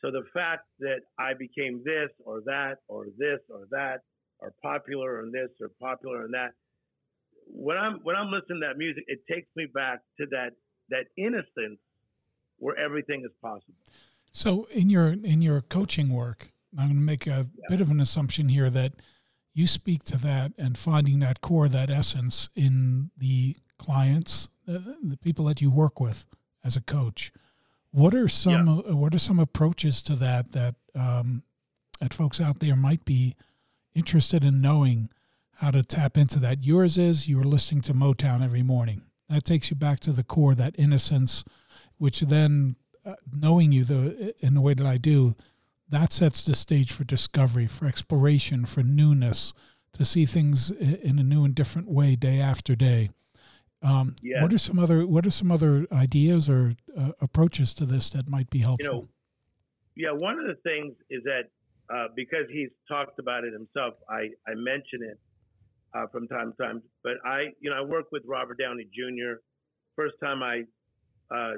[0.01, 4.01] So the fact that I became this or that or this or that
[4.39, 6.51] or popular and this or popular and that,
[7.47, 10.51] when I'm when I'm listening to that music, it takes me back to that
[10.89, 11.79] that innocence
[12.57, 13.75] where everything is possible.
[14.31, 17.65] So in your in your coaching work, I'm going to make a yeah.
[17.69, 18.93] bit of an assumption here that
[19.53, 25.17] you speak to that and finding that core, that essence in the clients, the, the
[25.17, 26.25] people that you work with
[26.63, 27.31] as a coach.
[27.91, 28.91] What are some yeah.
[28.91, 31.43] Uh, what are some approaches to that that um,
[32.01, 33.35] that folks out there might be
[33.93, 35.09] interested in knowing
[35.57, 36.63] how to tap into that?
[36.63, 39.03] Yours is you're listening to Motown every morning.
[39.29, 41.45] That takes you back to the core, that innocence,
[41.97, 45.35] which then uh, knowing you the in the way that I do,
[45.93, 49.53] that sets the stage for discovery, for exploration, for newness,
[49.93, 53.09] to see things in a new and different way day after day.
[53.81, 54.15] Um.
[54.39, 58.27] What are some other What are some other ideas or uh, approaches to this that
[58.27, 58.85] might be helpful?
[58.85, 59.07] You know,
[59.95, 61.49] yeah, one of the things is that
[61.93, 65.19] uh, because he's talked about it himself, I I mention it
[65.93, 66.81] uh, from time to time.
[67.03, 69.39] But I, you know, I work with Robert Downey Jr.
[69.95, 70.63] First time I
[71.29, 71.53] uh,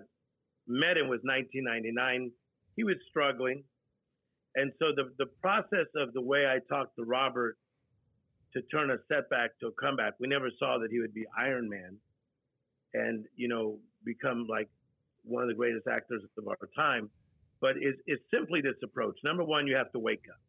[0.67, 2.31] met him was 1999.
[2.75, 3.63] He was struggling,
[4.55, 7.57] and so the the process of the way I talked to Robert
[8.53, 11.69] to turn a setback to a comeback, we never saw that he would be Iron
[11.69, 11.97] Man
[12.93, 14.69] and you know become like
[15.23, 17.09] one of the greatest actors of our time.
[17.61, 19.15] But it's, it's simply this approach.
[19.23, 20.39] Number one, you have to wake up.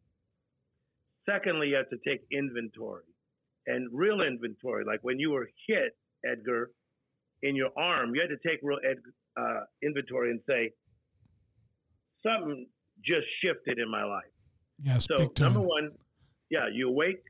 [1.27, 3.03] Secondly, you have to take inventory
[3.65, 4.85] and real inventory.
[4.85, 6.71] Like when you were hit, Edgar,
[7.43, 8.97] in your arm, you had to take real ed,
[9.39, 10.71] uh, inventory and say,
[12.23, 12.67] something
[13.05, 14.25] just shifted in my life.
[14.83, 15.07] Yes.
[15.09, 15.91] So, number one,
[16.49, 17.23] yeah, you awake.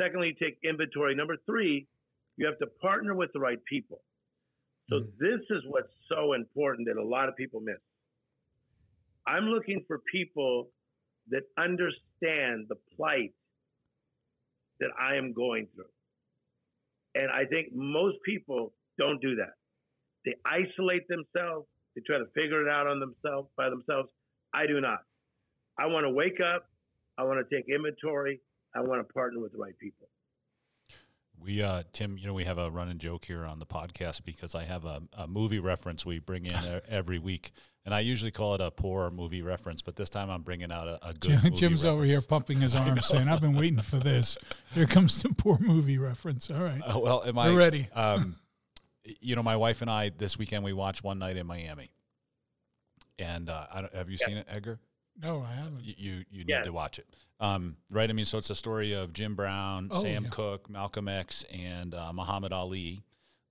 [0.00, 1.14] Secondly, you take inventory.
[1.14, 1.86] Number three,
[2.36, 4.02] you have to partner with the right people.
[4.88, 5.10] So mm-hmm.
[5.18, 7.76] this is what's so important that a lot of people miss.
[9.26, 10.68] I'm looking for people
[11.30, 13.32] that understand the plight
[14.78, 15.84] that I am going through.
[17.14, 19.54] And I think most people don't do that.
[20.24, 24.08] They isolate themselves, they try to figure it out on themselves by themselves.
[24.56, 25.00] I do not.
[25.78, 26.66] I want to wake up,
[27.18, 28.40] I want to take inventory,
[28.74, 30.08] I want to partner with the right people.
[31.38, 34.54] We, uh, Tim, you know, we have a running joke here on the podcast because
[34.54, 36.54] I have a, a movie reference we bring in
[36.88, 37.52] every week,
[37.84, 40.88] and I usually call it a poor movie reference, but this time I'm bringing out
[40.88, 41.42] a, a good.
[41.42, 44.38] Jim, Jim's over here pumping his arms, saying, "I've been waiting for this."
[44.72, 46.50] Here comes the poor movie reference.
[46.50, 46.80] All right.
[46.80, 47.88] Uh, well, am I We're ready?
[47.94, 48.36] Um,
[49.20, 51.90] you know, my wife and I this weekend we watched One Night in Miami,
[53.18, 54.26] and uh, have you yeah.
[54.26, 54.78] seen it, Edgar?
[55.20, 55.84] No, I haven't.
[55.84, 57.06] You you, you need to watch it.
[57.40, 58.08] Um, right?
[58.08, 60.30] I mean, so it's a story of Jim Brown, oh, Sam yeah.
[60.30, 63.02] Cooke, Malcolm X, and uh, Muhammad Ali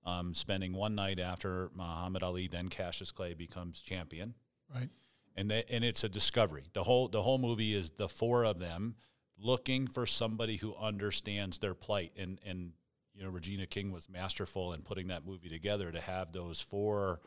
[0.06, 4.34] um, spending one night after Muhammad Ali, then Cassius Clay becomes champion.
[4.72, 4.88] Right.
[5.36, 6.64] And they, and it's a discovery.
[6.72, 8.94] The whole the whole movie is the four of them
[9.36, 12.12] looking for somebody who understands their plight.
[12.16, 12.72] And and
[13.14, 17.20] you know, Regina King was masterful in putting that movie together to have those four.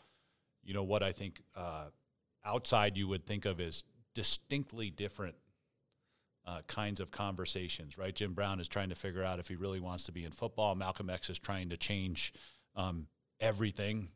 [0.63, 1.85] You know what I think uh,
[2.45, 3.83] outside you would think of as
[4.13, 5.35] distinctly different
[6.45, 8.15] uh, kinds of conversations, right?
[8.15, 10.73] Jim Brown is trying to figure out if he really wants to be in football.
[10.75, 12.33] Malcolm X is trying to change
[12.75, 13.07] um,
[13.39, 14.09] everything.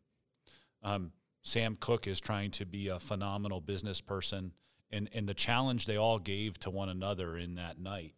[0.82, 1.12] Um,
[1.44, 4.54] Sam Cooke is trying to be a phenomenal business person.
[4.92, 8.14] And, and the challenge they all gave to one another in that night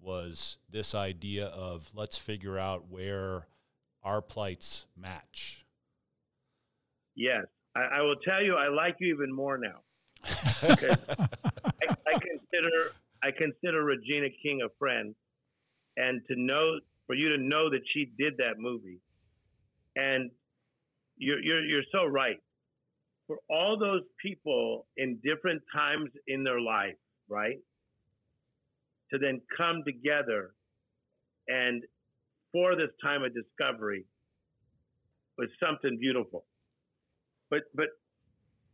[0.00, 3.46] was this idea of let's figure out where
[4.02, 5.64] our plights match.
[7.14, 7.46] Yes.
[7.76, 9.80] I, I will tell you, I like you even more now.
[10.24, 10.76] I,
[11.82, 15.14] I, consider I consider Regina King a friend,
[15.96, 19.00] and to know for you to know that she did that movie,
[19.94, 20.30] and
[21.18, 22.38] you're you're you're so right.
[23.26, 26.96] for all those people in different times in their life,
[27.28, 27.58] right?
[29.12, 30.54] To then come together
[31.48, 31.82] and
[32.52, 34.04] for this time of discovery
[35.38, 36.44] was something beautiful.
[37.50, 37.88] But but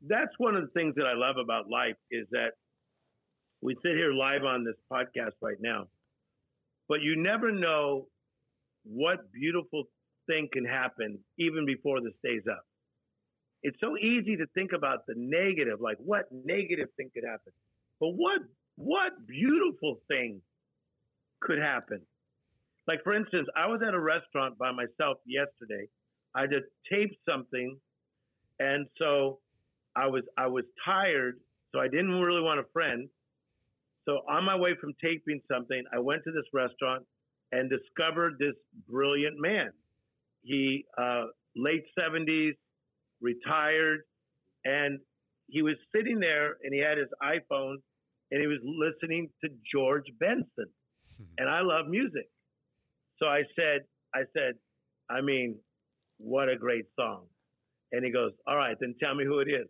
[0.06, 2.52] that's one of the things that I love about life is that
[3.60, 5.86] we sit here live on this podcast right now,
[6.88, 8.08] but you never know
[8.84, 9.84] what beautiful
[10.26, 12.64] thing can happen even before the stays up.
[13.62, 17.52] It's so easy to think about the negative, like what negative thing could happen.
[18.00, 18.40] But what
[18.76, 20.40] what beautiful thing
[21.40, 22.00] could happen?
[22.88, 25.86] Like for instance, I was at a restaurant by myself yesterday.
[26.34, 27.78] I just taped something
[28.58, 29.38] and so
[29.96, 31.40] I was I was tired,
[31.72, 33.08] so I didn't really want a friend.
[34.08, 37.04] So on my way from taping something, I went to this restaurant
[37.52, 38.54] and discovered this
[38.88, 39.70] brilliant man.
[40.42, 41.26] He uh,
[41.56, 42.54] late seventies,
[43.20, 44.00] retired,
[44.64, 44.98] and
[45.48, 47.76] he was sitting there and he had his iPhone
[48.30, 50.72] and he was listening to George Benson.
[51.38, 52.28] and I love music.
[53.18, 53.82] So I said,
[54.14, 54.54] I said,
[55.10, 55.56] I mean,
[56.18, 57.26] what a great song.
[57.92, 59.66] And he goes, All right, then tell me who it is.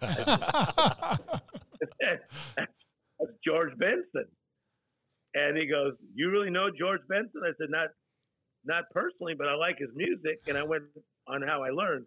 [0.00, 0.62] That's
[3.46, 4.26] George Benson.
[5.34, 7.42] And he goes, You really know George Benson?
[7.44, 7.88] I said, Not
[8.64, 10.40] not personally, but I like his music.
[10.46, 10.84] And I went
[11.26, 12.06] on how I learned.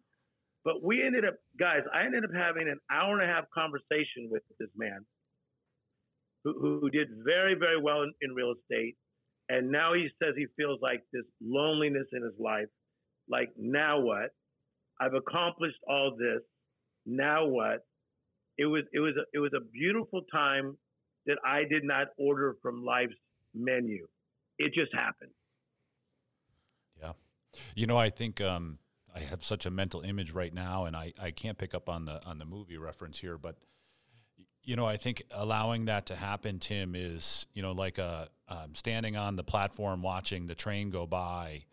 [0.64, 4.30] But we ended up, guys, I ended up having an hour and a half conversation
[4.32, 5.06] with this man
[6.44, 8.96] who, who did very, very well in, in real estate.
[9.48, 12.68] And now he says he feels like this loneliness in his life.
[13.30, 14.32] Like, now what?
[15.00, 16.42] I've accomplished all this.
[17.06, 17.86] Now what?
[18.58, 20.78] It was it was a, it was a beautiful time
[21.26, 23.14] that I did not order from life's
[23.54, 24.08] menu.
[24.58, 25.32] It just happened.
[27.02, 27.14] Yeah,
[27.76, 28.80] you know, I think um,
[29.14, 32.06] I have such a mental image right now, and I, I can't pick up on
[32.06, 33.58] the on the movie reference here, but
[34.64, 38.76] you know, I think allowing that to happen, Tim, is you know like a um,
[38.76, 41.66] standing on the platform watching the train go by,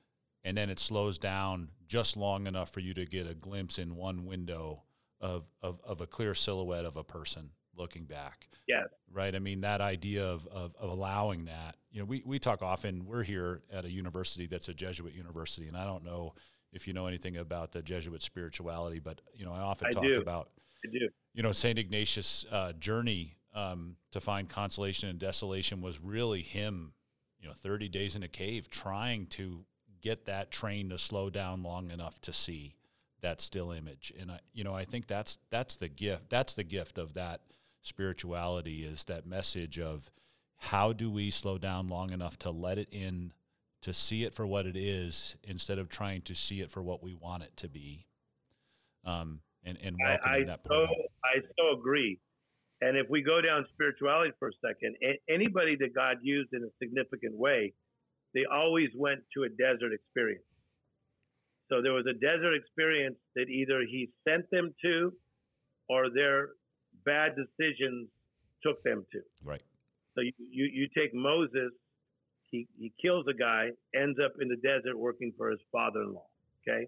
[0.45, 3.97] and then it slows down just long enough for you to get a glimpse in
[3.97, 4.82] one window
[5.20, 8.49] of, of, of a clear silhouette of a person looking back.
[8.66, 8.88] Yes.
[9.12, 9.34] Right.
[9.34, 13.07] I mean, that idea of, of, of, allowing that, you know, we, we talk often,
[13.07, 15.68] we're here at a university that's a Jesuit university.
[15.68, 16.34] And I don't know
[16.72, 20.03] if you know anything about the Jesuit spirituality, but, you know, I often I talk
[20.03, 20.20] do.
[20.20, 20.51] about,
[20.84, 21.09] I do.
[21.34, 21.78] you know, St.
[21.78, 26.93] Ignatius' uh, journey um, to find consolation and desolation was really him,
[27.40, 29.64] you know, 30 days in a cave trying to
[30.03, 32.74] get that train to slow down long enough to see
[33.22, 34.12] that still image.
[34.20, 36.28] And I, you know, I think that's that's the gift.
[36.28, 37.40] That's the gift of that
[37.80, 40.11] spirituality is that message of
[40.59, 43.32] how do we slow down long enough to let it in,
[43.80, 47.03] to see it for what it is, instead of trying to see it for what
[47.03, 48.07] we want it to be.
[49.05, 50.61] Um, and and welcoming I, I that.
[50.66, 50.86] So,
[51.24, 52.18] I so agree.
[52.80, 54.96] And if we go down spirituality for a second,
[55.28, 57.72] anybody that God used in a significant way
[58.35, 60.45] they always went to a desert experience.
[61.68, 65.12] So there was a desert experience that either he sent them to
[65.89, 66.51] or their
[67.05, 68.09] bad decisions
[68.62, 69.20] took them to.
[69.43, 69.62] Right.
[70.14, 71.72] So you, you, you take Moses,
[72.51, 76.12] he, he kills a guy, ends up in the desert working for his father in
[76.12, 76.26] law.
[76.68, 76.87] Okay.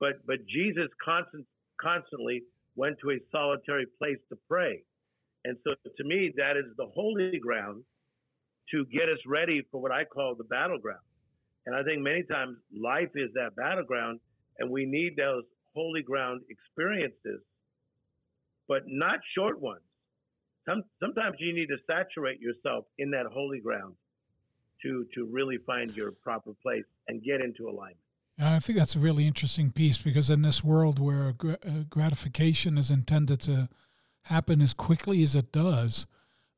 [0.00, 1.46] But but Jesus constant,
[1.80, 2.42] constantly
[2.74, 4.82] went to a solitary place to pray.
[5.44, 7.84] And so to me, that is the holy ground
[8.70, 11.00] to get us ready for what I call the battleground.
[11.66, 14.20] And I think many times life is that battleground,
[14.58, 15.44] and we need those
[15.74, 17.40] holy ground experiences,
[18.68, 19.82] but not short ones.
[20.68, 23.94] Some, sometimes you need to saturate yourself in that holy ground
[24.82, 27.98] to to really find your proper place and get into alignment.
[28.38, 31.54] I think that's a really interesting piece because in this world where uh,
[31.88, 33.68] gratification is intended to
[34.22, 36.06] happen as quickly as it does,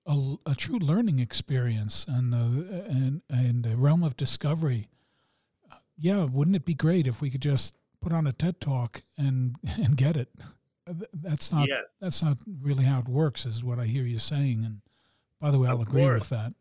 [0.06, 4.88] a, a true learning experience and the and and the realm of discovery.
[5.96, 9.56] Yeah, wouldn't it be great if we could just put on a TED talk and
[9.76, 10.28] and get it?
[11.12, 11.82] That's not yes.
[12.00, 14.64] that's not really how it works, is what I hear you saying.
[14.64, 14.80] And
[15.40, 16.20] by the way, I'll of agree course.
[16.20, 16.54] with that.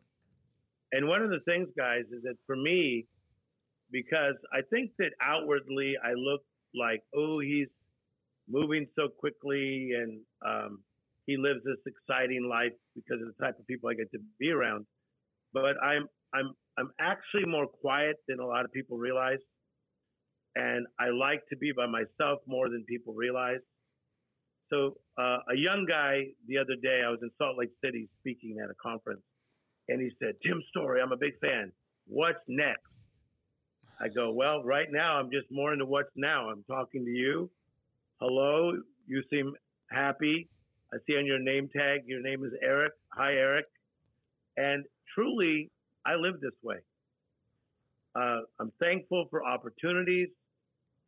[0.94, 3.08] And one of the things, guys, is that for me,
[3.92, 6.42] because I think that outwardly I look
[6.76, 7.68] like, oh, he's
[8.48, 10.80] moving so quickly and um,
[11.26, 14.52] he lives this exciting life because of the type of people I get to be
[14.52, 14.86] around.
[15.54, 19.40] But I'm I'm I'm actually more quiet than a lot of people realize,
[20.56, 23.60] and I like to be by myself more than people realize.
[24.70, 28.58] So uh, a young guy the other day, I was in Salt Lake City speaking
[28.64, 29.22] at a conference,
[29.88, 31.72] and he said, "Tim Storey, I'm a big fan.
[32.08, 32.82] What's next?"
[34.02, 36.50] I go, "Well, right now I'm just more into what's now.
[36.50, 37.50] I'm talking to you.
[38.20, 38.74] Hello,
[39.06, 39.54] you seem
[39.92, 40.50] happy.
[40.94, 42.94] I see on your name tag, your name is Eric.
[43.14, 43.66] Hi, Eric.
[44.58, 44.86] And
[45.16, 45.72] truly,
[46.06, 46.78] I live this way.
[48.16, 50.30] Uh, I'm thankful for opportunities,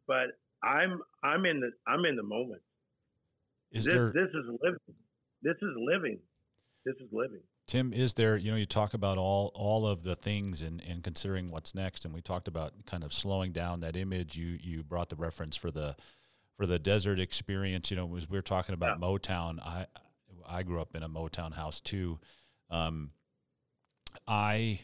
[0.07, 0.27] but
[0.63, 2.61] I'm I'm in the I'm in the moment.
[3.71, 4.79] Is this, there this is living.
[5.43, 6.17] This is living.
[6.83, 7.41] This is living.
[7.67, 11.03] Tim, is there, you know, you talk about all all of the things and, and
[11.03, 14.35] considering what's next, and we talked about kind of slowing down that image.
[14.35, 15.95] You you brought the reference for the
[16.55, 17.91] for the desert experience.
[17.91, 19.07] You know, we were talking about yeah.
[19.07, 19.85] Motown, I
[20.47, 22.19] I grew up in a Motown house too.
[22.69, 23.11] Um,
[24.27, 24.81] I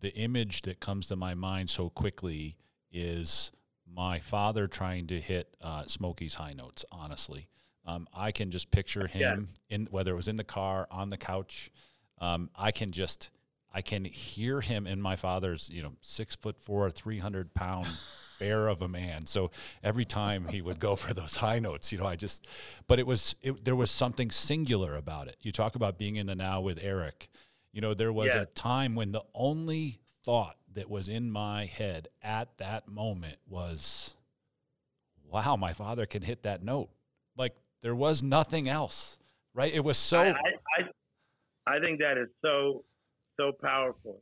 [0.00, 2.56] the image that comes to my mind so quickly
[2.90, 3.52] is
[3.86, 6.84] my father trying to hit uh, Smokey's high notes.
[6.90, 7.48] Honestly,
[7.86, 9.76] um, I can just picture him yeah.
[9.76, 11.70] in whether it was in the car, on the couch.
[12.18, 13.30] Um, I can just
[13.72, 17.86] I can hear him in my father's you know six foot four, three hundred pound
[18.42, 19.26] bear of a man.
[19.26, 19.52] So
[19.84, 22.46] every time he would go for those high notes, you know, I just
[22.88, 25.36] but it was it, there was something singular about it.
[25.40, 27.28] You talk about being in the now with Eric.
[27.72, 28.42] You know, there was yeah.
[28.42, 34.14] a time when the only thought that was in my head at that moment was,
[35.30, 36.90] wow, my father can hit that note.
[37.36, 39.18] Like there was nothing else,
[39.54, 39.72] right?
[39.72, 40.20] It was so.
[40.20, 42.84] I, I, I think that is so,
[43.40, 44.20] so powerful.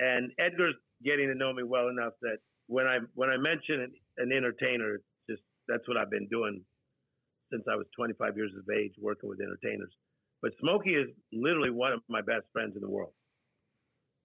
[0.00, 0.74] And Edgar's
[1.04, 4.98] getting to know me well enough that when I when I mention an, an entertainer,
[5.28, 6.62] just that's what I've been doing
[7.52, 9.92] since I was 25 years of age, working with entertainers.
[10.42, 13.12] But Smokey is literally one of my best friends in the world.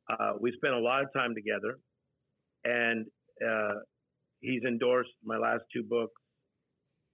[0.09, 1.79] Uh, we spent a lot of time together,
[2.65, 3.05] and
[3.47, 3.75] uh,
[4.39, 6.19] he's endorsed my last two books.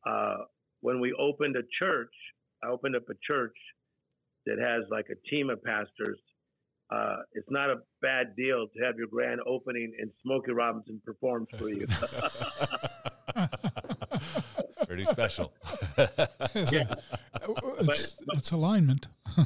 [0.07, 0.38] Uh,
[0.82, 2.13] when we opened a church,
[2.63, 3.55] I opened up a church
[4.45, 6.19] that has like a team of pastors.
[6.89, 11.47] Uh, it's not a bad deal to have your grand opening and Smokey Robinson performs
[11.57, 11.85] for you.
[14.88, 15.51] Pretty special.
[15.97, 16.85] yeah.
[17.79, 19.07] It's, but, it's alignment.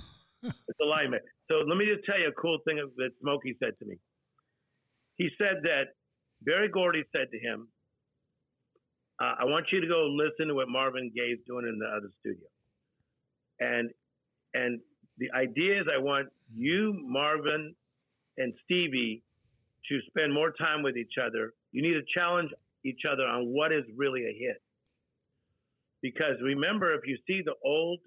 [0.43, 1.23] it's alignment.
[1.49, 3.95] So let me just tell you a cool thing that Smokey said to me.
[5.17, 5.85] He said that
[6.43, 7.67] Berry Gordy said to him,
[9.19, 12.09] uh, I want you to go listen to what Marvin Gaye's doing in the other
[12.19, 12.47] studio.
[13.59, 13.89] And
[14.53, 14.79] and
[15.21, 17.75] the idea is I want you, Marvin,
[18.37, 19.21] and Stevie
[19.87, 21.53] to spend more time with each other.
[21.71, 22.49] You need to challenge
[22.83, 24.59] each other on what is really a hit.
[26.01, 27.99] Because remember, if you see the old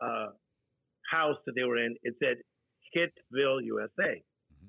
[0.00, 0.26] uh,
[1.08, 2.38] house that they were in, it said
[2.94, 3.86] Hitville, USA.
[4.00, 4.66] Mm-hmm.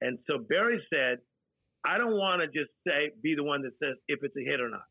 [0.00, 1.18] And so Berry said,
[1.84, 4.62] I don't want to just say, be the one that says if it's a hit
[4.62, 4.88] or not.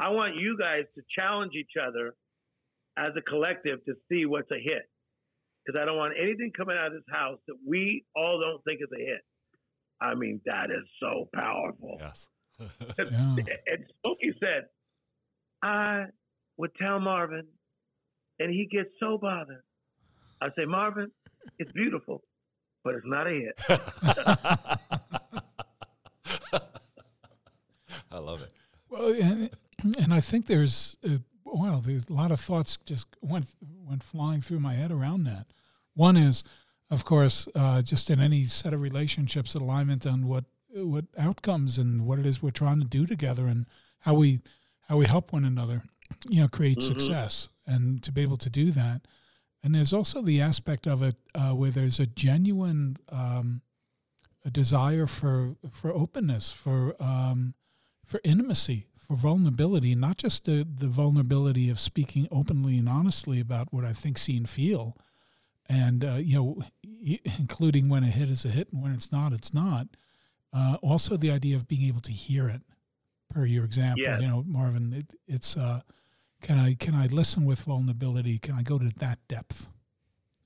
[0.00, 2.14] I want you guys to challenge each other
[2.98, 4.82] as a collective to see what's a hit.
[5.64, 8.80] Because I don't want anything coming out of this house that we all don't think
[8.82, 9.20] is a hit.
[10.00, 11.98] I mean, that is so powerful.
[12.00, 12.28] Yes.
[12.60, 12.66] yeah.
[12.98, 14.64] And Smokey said,
[15.62, 16.04] I
[16.56, 17.46] would tell Marvin,
[18.38, 19.62] and he gets so bothered.
[20.40, 21.10] I say, Marvin,
[21.58, 22.22] it's beautiful,
[22.84, 23.58] but it's not a hit.
[28.12, 28.52] I love it.
[28.88, 29.50] Well, and,
[29.98, 31.18] and I think there's uh,
[31.54, 35.46] well, there's a lot of thoughts just went went flying through my head around that.
[35.94, 36.44] One is,
[36.90, 42.06] of course, uh, just in any set of relationships, alignment on what what outcomes and
[42.06, 43.66] what it is we're trying to do together, and
[44.00, 44.40] how we
[44.88, 45.82] how we help one another,
[46.28, 46.98] you know, create mm-hmm.
[46.98, 49.02] success, and to be able to do that.
[49.62, 53.62] And there's also the aspect of it uh, where there's a genuine um,
[54.44, 57.54] a desire for for openness, for um,
[58.06, 63.72] for intimacy, for vulnerability, not just the the vulnerability of speaking openly and honestly about
[63.72, 64.96] what I think, see, and feel,
[65.68, 66.62] and uh, you know,
[67.38, 69.88] including when a hit is a hit and when it's not, it's not.
[70.52, 72.62] Uh, also, the idea of being able to hear it,
[73.30, 74.20] per your example, yes.
[74.20, 75.80] you know, Marvin, it, it's uh,
[76.42, 78.38] can I can I listen with vulnerability?
[78.38, 79.68] Can I go to that depth?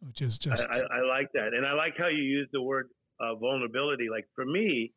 [0.00, 2.90] Which is just I, I like that, and I like how you use the word
[3.20, 4.08] uh, vulnerability.
[4.08, 4.92] Like for me,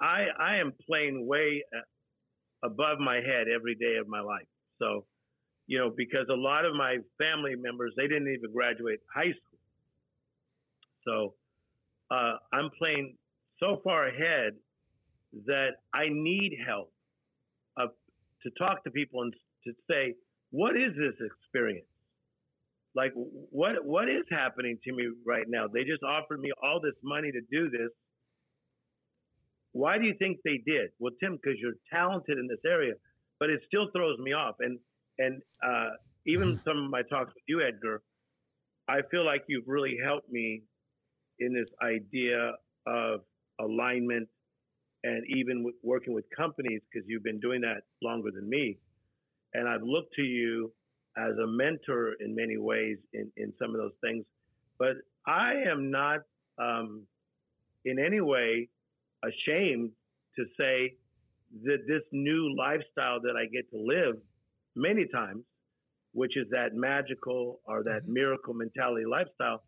[0.00, 1.80] I I am playing way uh,
[2.64, 4.46] above my head every day of my life.
[4.78, 5.04] So,
[5.66, 9.58] you know, because a lot of my family members they didn't even graduate high school.
[11.06, 11.34] So,
[12.10, 13.16] uh, I'm playing
[13.58, 14.54] so far ahead
[15.46, 16.92] that I need help
[17.76, 17.90] of,
[18.42, 19.32] to talk to people and
[19.64, 20.14] to say,
[20.50, 21.86] what is this experience?
[22.94, 25.66] Like, what what is happening to me right now?
[25.66, 27.88] They just offered me all this money to do this.
[29.72, 30.90] Why do you think they did?
[30.98, 32.94] Well, Tim, because you're talented in this area,
[33.40, 34.56] but it still throws me off.
[34.60, 34.78] And
[35.18, 35.90] and uh,
[36.26, 36.64] even mm-hmm.
[36.64, 38.02] some of my talks with you, Edgar,
[38.88, 40.62] I feel like you've really helped me
[41.38, 42.52] in this idea
[42.86, 43.20] of
[43.60, 44.28] alignment
[45.04, 48.78] and even with working with companies because you've been doing that longer than me
[49.54, 50.72] and I've looked to you
[51.16, 54.24] as a mentor in many ways in, in some of those things.
[54.78, 54.96] But
[55.26, 56.20] I am not
[56.58, 57.02] um,
[57.84, 58.68] in any way
[59.22, 59.90] ashamed
[60.36, 60.94] to say
[61.64, 64.16] that this new lifestyle that I get to live
[64.74, 65.44] many times,
[66.12, 68.14] which is that magical or that mm-hmm.
[68.14, 69.62] miracle mentality lifestyle,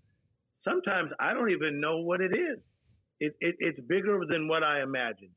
[0.64, 2.58] sometimes I don't even know what it is.
[3.20, 5.30] It, it, it's bigger than what I imagined.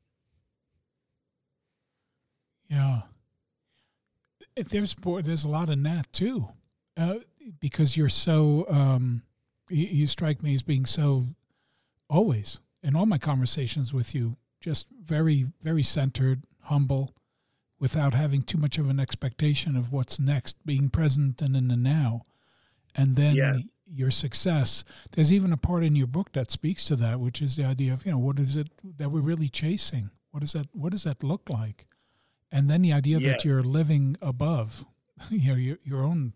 [2.68, 3.02] Yeah,
[4.56, 6.48] there's there's a lot in that too,
[6.98, 7.14] uh,
[7.60, 9.22] because you're so um,
[9.70, 11.28] you, you strike me as being so
[12.10, 17.14] always in all my conversations with you, just very very centered, humble,
[17.78, 21.76] without having too much of an expectation of what's next, being present and in the
[21.76, 22.22] now,
[22.94, 23.36] and then.
[23.36, 23.58] Yes.
[23.90, 24.84] Your success.
[25.12, 27.94] There's even a part in your book that speaks to that, which is the idea
[27.94, 28.68] of you know what is it
[28.98, 30.10] that we're really chasing?
[30.30, 31.86] What does that What does that look like?
[32.50, 33.30] and then the idea yeah.
[33.30, 34.84] that you're living above
[35.30, 36.32] you know your, your own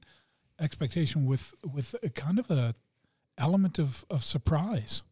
[0.60, 2.74] expectation with with a kind of a
[3.38, 5.02] element of, of surprise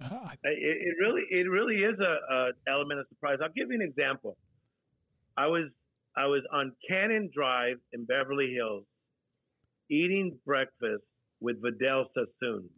[0.00, 3.38] uh, it, it, really it really is a, a, element of surprise.
[3.42, 4.36] I'll give you an example.
[5.36, 5.64] I was
[6.16, 8.84] i was on Canon Drive in Beverly Hills
[9.90, 11.04] eating breakfast
[11.40, 12.68] with Vidal Sassoon.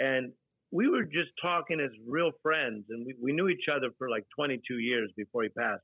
[0.00, 0.32] And
[0.70, 4.24] we were just talking as real friends and we, we knew each other for like
[4.36, 5.82] 22 years before he passed.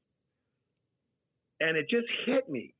[1.61, 2.75] And it just hit me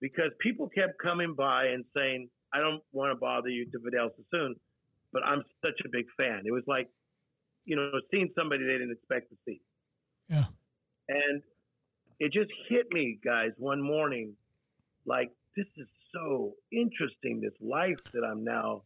[0.00, 4.10] because people kept coming by and saying, I don't want to bother you to Vidal
[4.16, 4.54] Sassoon,
[5.14, 6.42] but I'm such a big fan.
[6.44, 6.88] It was like,
[7.64, 9.60] you know, seeing somebody they didn't expect to see.
[10.28, 10.44] Yeah.
[11.08, 11.40] And
[12.18, 14.34] it just hit me, guys, one morning,
[15.06, 18.82] like, this is so interesting, this life that I'm now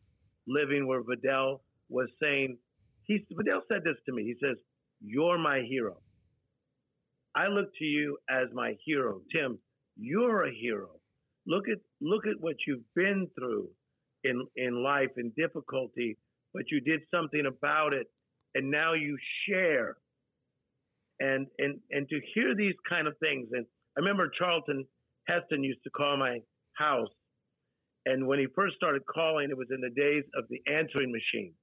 [0.47, 2.59] living where Vidal was saying,
[3.05, 4.23] he, Vidal said this to me.
[4.25, 4.57] He says,
[5.01, 5.97] You're my hero.
[7.35, 9.23] I look to you as my hero.
[9.33, 9.59] Tim,
[9.97, 10.91] you're a hero.
[11.47, 13.69] Look at look at what you've been through
[14.25, 16.17] in in life in difficulty,
[16.53, 18.07] but you did something about it
[18.55, 19.17] and now you
[19.49, 19.97] share.
[21.21, 23.67] And and and to hear these kind of things and
[23.97, 24.85] I remember Charlton
[25.27, 26.39] Heston used to call my
[26.75, 27.09] house
[28.07, 31.55] and when he first started calling it was in the days of the answering machine.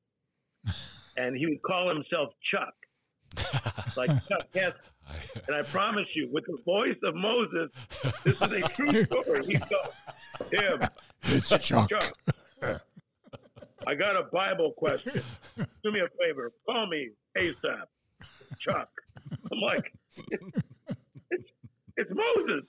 [1.18, 2.74] and he would call himself Chuck.
[3.98, 4.82] like Chuck Heston
[5.48, 7.70] and I promise you, with the voice of Moses,
[8.24, 9.46] this is a true story.
[9.46, 10.82] He goes, him.
[11.24, 11.90] it's Chuck.
[11.90, 12.18] Chuck.
[13.88, 15.22] I got a Bible question.
[15.56, 16.52] Do me a favor.
[16.66, 17.86] Call me ASAP.
[18.60, 18.90] Chuck.
[19.52, 19.92] I'm like,
[21.30, 21.52] it's,
[21.98, 22.64] it's Moses.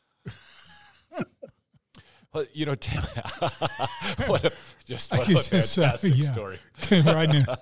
[2.36, 3.02] Well, you know, Tim,
[4.26, 4.52] what a,
[4.84, 6.32] just what a fantastic uh, yeah.
[6.32, 6.58] story.
[6.92, 7.56] right now.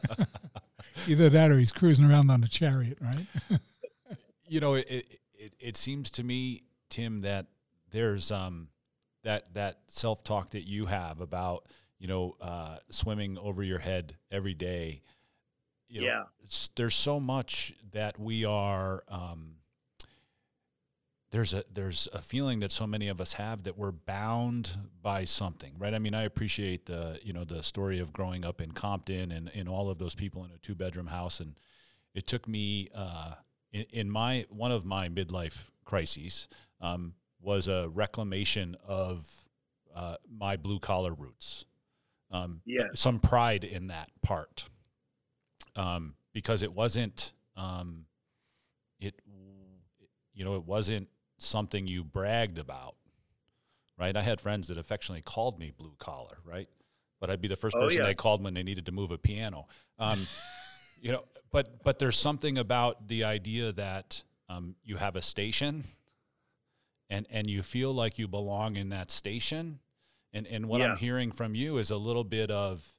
[1.06, 3.60] Either that or he's cruising around on a chariot, right?
[4.48, 7.46] you know, it, it it seems to me, Tim, that
[7.92, 8.66] there's um
[9.22, 11.66] that that self talk that you have about
[12.04, 15.00] you know uh, swimming over your head every day.
[15.88, 16.22] You know, yeah,
[16.76, 19.04] there's so much that we are.
[19.08, 19.54] Um,
[21.30, 25.24] there's a there's a feeling that so many of us have that we're bound by
[25.24, 25.94] something, right?
[25.94, 29.50] I mean, I appreciate the you know the story of growing up in Compton and,
[29.54, 31.58] and all of those people in a two bedroom house, and
[32.14, 33.32] it took me uh,
[33.72, 36.48] in, in my one of my midlife crises
[36.82, 39.26] um, was a reclamation of
[39.96, 41.64] uh, my blue collar roots.
[42.34, 42.88] Um, yeah.
[42.94, 44.68] Some pride in that part
[45.76, 48.06] um, because it wasn't um,
[48.98, 49.14] it
[50.34, 51.08] you know it wasn't
[51.38, 52.96] something you bragged about,
[53.96, 54.16] right?
[54.16, 56.66] I had friends that affectionately called me blue collar, right?
[57.20, 58.06] But I'd be the first oh, person yeah.
[58.06, 59.68] they called when they needed to move a piano.
[60.00, 60.26] Um,
[61.00, 65.84] you know, but but there's something about the idea that um, you have a station,
[67.08, 69.78] and and you feel like you belong in that station,
[70.34, 70.90] and and what yeah.
[70.90, 72.92] I'm hearing from you is a little bit of.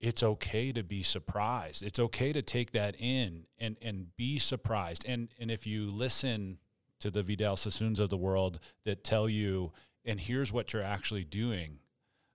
[0.00, 1.82] It's okay to be surprised.
[1.82, 5.04] It's okay to take that in and and be surprised.
[5.06, 6.58] And and if you listen
[7.00, 9.72] to the Vidal Sassoons of the world that tell you,
[10.06, 11.80] and here's what you're actually doing,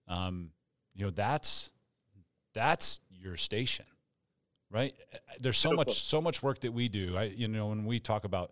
[0.08, 0.52] um,
[0.94, 1.72] you know that's
[2.54, 3.86] that's your station
[4.72, 4.96] right?
[5.40, 7.16] There's so much so much work that we do.
[7.18, 8.52] I you know when we talk about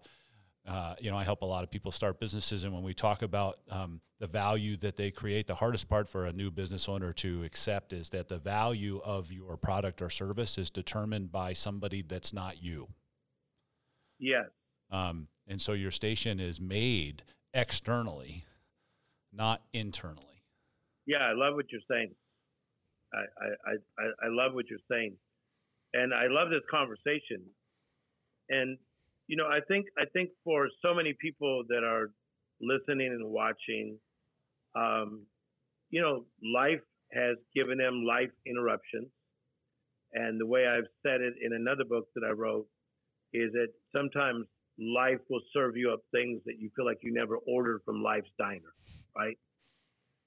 [0.68, 3.22] uh, you know, I help a lot of people start businesses, and when we talk
[3.22, 7.12] about um, the value that they create, the hardest part for a new business owner
[7.14, 12.02] to accept is that the value of your product or service is determined by somebody
[12.02, 12.88] that's not you.
[14.20, 14.46] Yes.
[14.90, 18.46] Um, and so your station is made externally,
[19.34, 20.44] not internally.
[21.06, 22.14] Yeah, I love what you're saying.
[23.14, 25.18] I, I, I, I love what you're saying
[25.94, 27.42] and I love this conversation.
[28.50, 28.78] And
[29.28, 32.12] you know, I think I think for so many people that are
[32.62, 33.98] listening and watching.
[34.76, 35.26] Um,
[35.90, 39.08] you know, life has given them life interruptions.
[40.14, 42.68] And the way I've said it in another book that I wrote
[43.34, 44.46] is that sometimes
[44.80, 48.30] life will serve you up things that you feel like you never ordered from life's
[48.38, 48.74] diner,
[49.16, 49.38] right?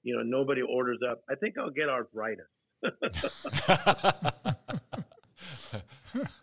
[0.03, 2.45] You know, nobody orders up, I think I'll get arthritis.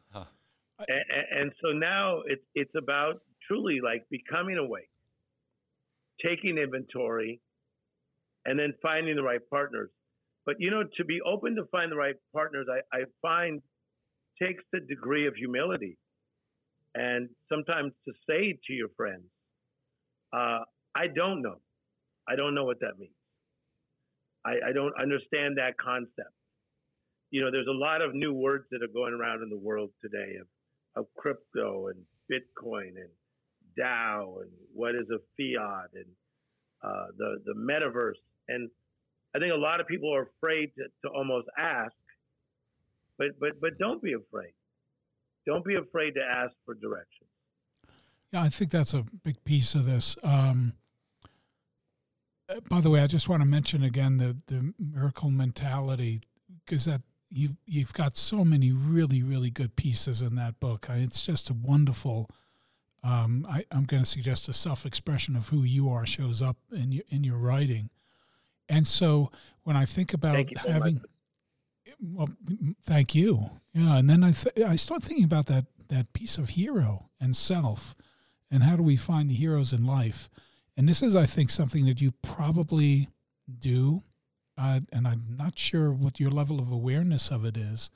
[0.89, 4.91] and, and, so now it's it's about truly like becoming awake,
[6.25, 7.41] taking inventory,
[8.45, 9.91] and then finding the right partners.
[10.47, 13.63] But you know, to be open to find the right partners, I, I find
[14.43, 15.97] takes the degree of humility,
[16.95, 19.25] and sometimes to say to your friends,
[20.33, 20.61] uh,
[20.95, 21.57] "I don't know,
[22.29, 23.13] I don't know what that means.
[24.45, 26.35] I, I don't understand that concept."
[27.31, 29.91] You know, there's a lot of new words that are going around in the world
[30.03, 30.47] today of,
[30.97, 31.99] of crypto and
[32.31, 33.11] Bitcoin and
[33.79, 36.07] DAO and what is a fiat and
[36.83, 38.71] uh, the the metaverse and
[39.35, 41.93] I think a lot of people are afraid to, to almost ask,
[43.19, 44.53] but but but don't be afraid.
[45.47, 47.29] Don't be afraid to ask for directions.
[48.33, 50.17] Yeah, I think that's a big piece of this.
[50.23, 50.75] Um,
[52.49, 56.21] uh, by the way, I just want to mention again the the miracle mentality
[56.65, 57.03] because that
[57.35, 60.89] you you've got so many really really good pieces in that book.
[60.89, 62.31] I, it's just a wonderful.
[63.03, 66.57] Um, I, am going to suggest a self expression of who you are shows up
[66.73, 67.91] in your in your writing.
[68.69, 69.31] And so
[69.65, 71.03] when I think about having,
[72.01, 72.31] well,
[72.85, 73.51] thank you.
[73.75, 77.37] Yeah, and then I th- I start thinking about that that piece of hero and
[77.37, 77.95] self,
[78.51, 80.31] and how do we find the heroes in life?
[80.77, 83.09] And this is, I think, something that you probably
[83.59, 84.03] do,
[84.57, 87.91] uh, and I'm not sure what your level of awareness of it is.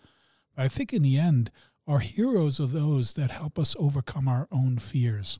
[0.54, 1.50] But I think in the end,
[1.86, 5.38] our heroes are those that help us overcome our own fears.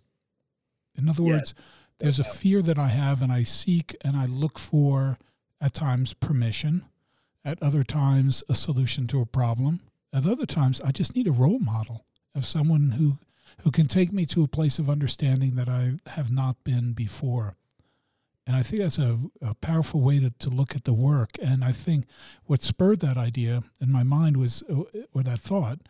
[0.97, 1.55] In other words,
[1.99, 5.19] there's a fear that I have, and I seek and I look for
[5.61, 6.85] at times permission,
[7.45, 9.81] at other times a solution to a problem,
[10.13, 12.05] at other times I just need a role model
[12.35, 13.19] of someone who
[13.63, 17.57] who can take me to a place of understanding that I have not been before.
[18.49, 21.37] And I think that's a, a powerful way to, to look at the work.
[21.41, 22.07] And I think
[22.47, 25.81] what spurred that idea in my mind was, uh, or that thought,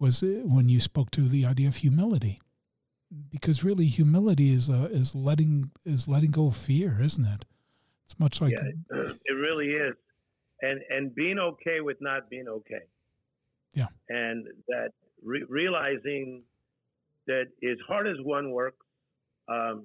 [0.00, 2.40] was uh, when you spoke to the idea of humility
[3.30, 7.44] because really humility is uh, is letting is letting go of fear, isn't it?
[8.04, 9.94] It's much like yeah, it really is,
[10.62, 12.82] and and being okay with not being okay.
[13.72, 14.90] Yeah, and that
[15.22, 16.42] re- realizing
[17.26, 18.84] that as hard as one works
[19.48, 19.84] um,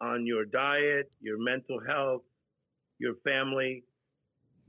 [0.00, 2.22] on your diet, your mental health,
[2.98, 3.84] your family,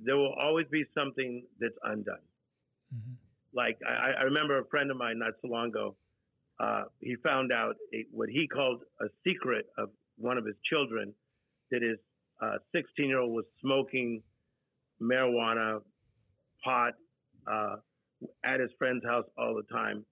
[0.03, 2.25] there will always be something that's undone.
[2.93, 3.13] Mm-hmm.
[3.53, 5.95] Like I, I remember a friend of mine not so long ago
[6.59, 11.13] uh, he found out a, what he called a secret of one of his children
[11.71, 11.97] that his
[12.75, 14.21] 16 uh, year old was smoking
[15.01, 15.79] marijuana,
[16.63, 16.93] pot
[17.49, 17.75] uh,
[18.43, 20.05] at his friend's house all the time.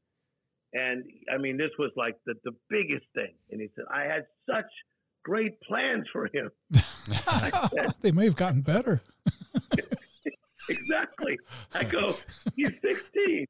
[0.74, 1.04] And
[1.34, 3.34] I mean, this was like the, the biggest thing.
[3.52, 4.72] And he said, I had such
[5.28, 6.50] great plans for him.
[6.72, 9.02] said, they may have gotten better.
[10.70, 11.38] exactly.
[11.74, 12.16] I go,
[12.56, 13.48] he's 16.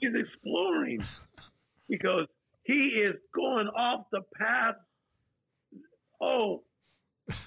[0.00, 1.04] He's exploring
[1.90, 2.26] because
[2.64, 4.76] he is going off the path.
[6.22, 6.62] Oh,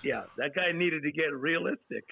[0.03, 2.05] yeah, that guy needed to get realistic.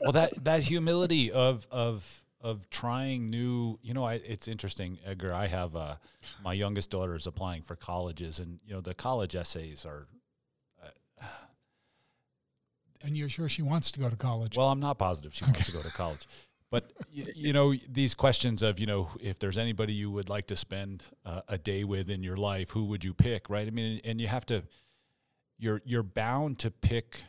[0.00, 5.32] well, that that humility of of of trying new, you know, I, it's interesting, Edgar.
[5.32, 5.96] I have uh,
[6.44, 10.08] my youngest daughter is applying for colleges, and you know, the college essays are.
[10.82, 11.24] Uh,
[13.04, 14.56] and you're sure she wants to go to college?
[14.56, 16.26] Well, I'm not positive she wants to go to college.
[16.70, 20.46] But you, you, know these questions of you know if there's anybody you would like
[20.46, 23.50] to spend uh, a day with in your life, who would you pick?
[23.50, 23.66] Right?
[23.66, 24.62] I mean, and you have to.
[25.58, 27.20] You're you're bound to pick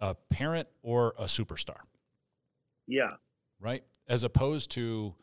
[0.00, 1.80] a parent or a superstar.
[2.86, 3.16] Yeah.
[3.60, 3.84] Right.
[4.08, 5.14] As opposed to,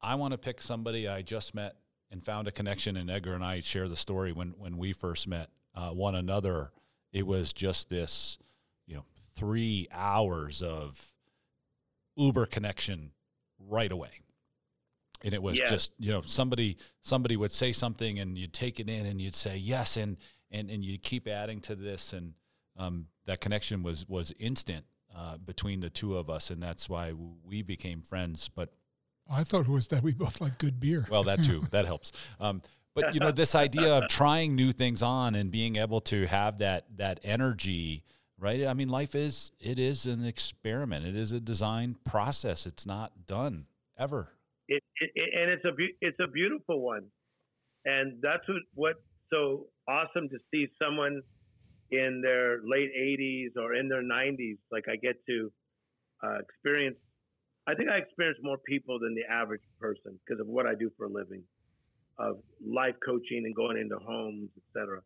[0.00, 1.76] I want to pick somebody I just met
[2.10, 2.96] and found a connection.
[2.96, 6.72] And Edgar and I share the story when when we first met uh, one another.
[7.12, 8.38] It was just this,
[8.86, 11.12] you know, three hours of
[12.16, 13.12] Uber connection
[13.58, 14.10] right away.
[15.24, 15.66] And it was yeah.
[15.66, 19.34] just, you know, somebody somebody would say something and you'd take it in and you'd
[19.34, 20.16] say yes and
[20.50, 22.34] and and you keep adding to this and
[22.76, 24.84] um, that connection was was instant
[25.16, 27.12] uh, between the two of us and that's why
[27.44, 28.48] we became friends.
[28.48, 28.72] But
[29.30, 31.06] I thought it was that we both like good beer.
[31.10, 32.12] Well, that too, that helps.
[32.40, 32.62] Um,
[32.94, 36.58] but you know, this idea of trying new things on and being able to have
[36.58, 38.04] that that energy
[38.42, 38.66] right?
[38.66, 41.06] I mean, life is it is an experiment.
[41.06, 42.66] It is a design process.
[42.66, 44.32] It's not done ever.
[44.68, 47.04] It, it, and it's a it's a beautiful one,
[47.84, 49.00] and that's what what's
[49.32, 51.22] so awesome to see someone
[51.92, 54.58] in their late 80s or in their 90s.
[54.72, 55.52] Like I get to
[56.24, 56.98] uh, experience.
[57.68, 60.90] I think I experience more people than the average person because of what I do
[60.96, 61.44] for a living,
[62.18, 65.00] of life coaching and going into homes, etc.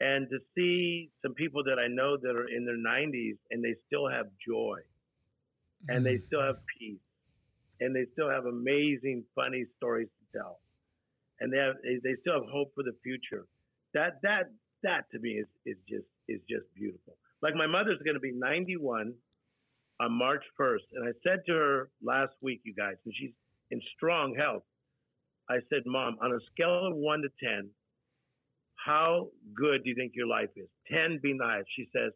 [0.00, 3.74] And to see some people that I know that are in their 90s and they
[3.86, 4.80] still have joy,
[5.88, 6.26] and they Mm.
[6.26, 7.00] still have peace,
[7.80, 10.60] and they still have amazing, funny stories to tell,
[11.40, 13.46] and they have they still have hope for the future.
[13.94, 14.46] That that
[14.82, 17.16] that to me is is just is just beautiful.
[17.42, 19.12] Like my mother's going to be 91
[20.00, 23.32] on March 1st, and I said to her last week, you guys, and she's
[23.70, 24.62] in strong health.
[25.48, 27.70] I said, Mom, on a scale of one to ten,
[28.84, 30.68] how good do you think your life is?
[30.90, 31.68] Ten being the highest.
[31.76, 32.12] She says,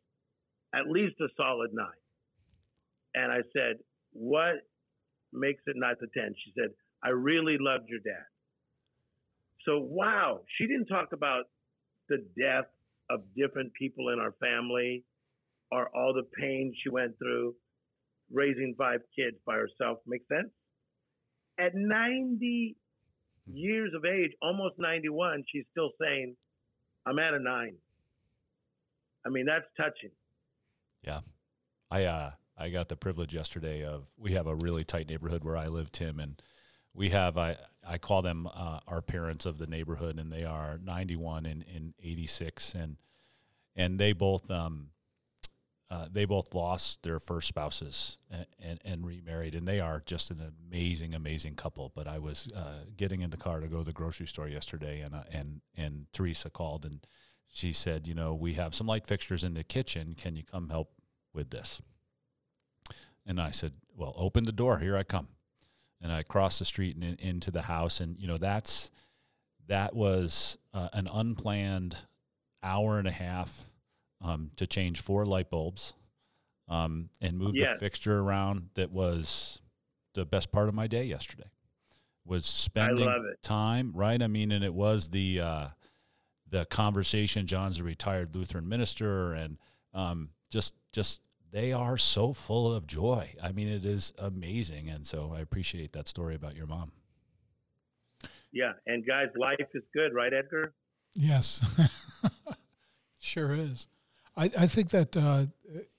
[0.74, 1.86] at least a solid nine.
[3.14, 3.76] And I said,
[4.12, 4.56] What
[5.32, 6.34] makes it not the 10?
[6.44, 6.70] She said,
[7.02, 8.26] I really loved your dad.
[9.66, 11.44] So, wow, she didn't talk about
[12.11, 12.66] the death
[13.08, 15.04] of different people in our family
[15.72, 17.54] or all the pain she went through
[18.30, 19.98] raising five kids by herself.
[20.06, 20.50] Make sense?
[21.58, 22.76] At 90
[23.46, 26.36] years of age, almost 91, she's still saying,
[27.06, 27.74] I'm at a nine.
[29.24, 30.11] I mean, that's touching.
[31.02, 31.20] Yeah.
[31.90, 35.56] I uh I got the privilege yesterday of we have a really tight neighborhood where
[35.56, 36.40] I live, Tim, and
[36.94, 37.56] we have I
[37.86, 41.94] I call them uh, our parents of the neighborhood, and they are 91 and, and
[42.02, 42.96] 86, and
[43.76, 44.88] and they both um
[45.90, 50.30] uh, they both lost their first spouses and, and, and remarried, and they are just
[50.30, 51.90] an amazing, amazing couple.
[51.96, 55.00] But I was uh, getting in the car to go to the grocery store yesterday,
[55.00, 57.00] and uh, and and Teresa called, and
[57.52, 60.14] she said, you know, we have some light fixtures in the kitchen.
[60.14, 60.92] Can you come help
[61.34, 61.82] with this?
[63.26, 64.78] And I said, well, open the door.
[64.78, 65.28] Here I come.
[66.03, 68.90] And I crossed the street and in, into the house, and you know, that's
[69.68, 71.96] that was uh, an unplanned
[72.62, 73.64] hour and a half
[74.22, 75.94] um, to change four light bulbs
[76.68, 77.74] um, and move Yes.
[77.74, 78.70] the fixture around.
[78.74, 79.61] That was
[80.14, 81.48] the best part of my day yesterday.
[82.26, 83.07] Was spending
[83.42, 84.22] time right.
[84.22, 85.66] I mean, and it was the uh,
[86.48, 87.46] the conversation.
[87.46, 89.59] John's a retired Lutheran minister, and
[89.94, 91.20] um, just just
[91.53, 93.34] they are so full of joy.
[93.42, 96.92] I mean, it is amazing, and so I appreciate that story about your mom.
[98.53, 98.72] Yeah.
[98.86, 100.74] And guys, life is good, right, Edgar?
[101.14, 101.64] Yes,
[103.20, 103.86] sure is.
[104.36, 105.46] I, I think that, uh,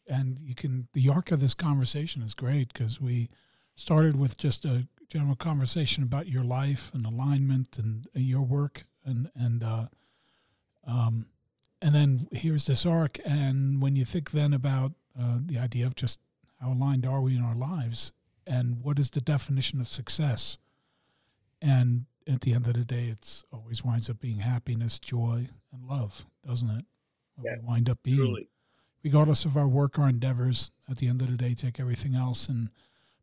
[0.08, 3.30] and you can, the arc of this conversation is great because we
[3.76, 9.30] started with just a general conversation about your life and alignment and your work and,
[9.36, 9.88] and, uh,
[10.88, 11.26] um,
[11.82, 13.20] and then here's this arc.
[13.26, 16.20] And when you think then about uh, the idea of just
[16.60, 18.12] how aligned are we in our lives
[18.46, 20.58] and what is the definition of success?
[21.62, 25.88] And at the end of the day, it's always winds up being happiness, joy, and
[25.88, 26.86] love, doesn't it?
[27.44, 28.48] Yeah, we wind up being, Truly.
[29.04, 30.72] regardless of our work or endeavors.
[30.90, 32.70] At the end of the day, take everything else and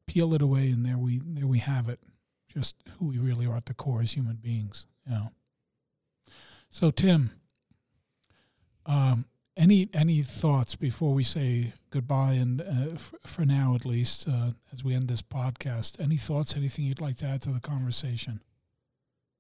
[0.06, 2.00] peel it away, and there we there we have it.
[2.48, 4.86] Just who we really are at the core as human beings.
[5.08, 5.28] Yeah.
[6.70, 7.30] So Tim,
[8.86, 9.26] um,
[9.58, 14.52] any any thoughts before we say goodbye and uh, f- for now at least uh,
[14.72, 16.00] as we end this podcast?
[16.00, 16.56] Any thoughts?
[16.56, 18.40] Anything you'd like to add to the conversation?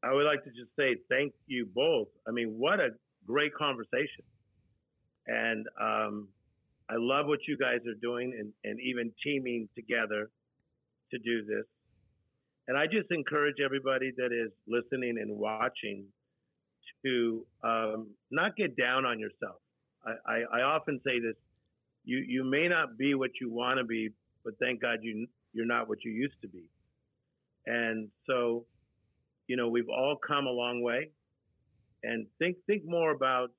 [0.02, 2.08] I would like to just say thank you both.
[2.26, 2.90] I mean, what a
[3.26, 4.24] great conversation.
[5.26, 6.28] And um,
[6.90, 10.30] I love what you guys are doing and, and even teaming together
[11.12, 11.64] to do this.
[12.66, 16.04] And I just encourage everybody that is listening and watching
[17.04, 19.60] to um, not get down on yourself.
[20.04, 21.34] I, I, often say this
[22.04, 24.10] you, you may not be what you want to be,
[24.44, 26.64] but thank God you, you're not what you used to be.
[27.66, 28.64] And so,
[29.46, 31.10] you know, we've all come a long way.
[32.02, 33.50] And think think more about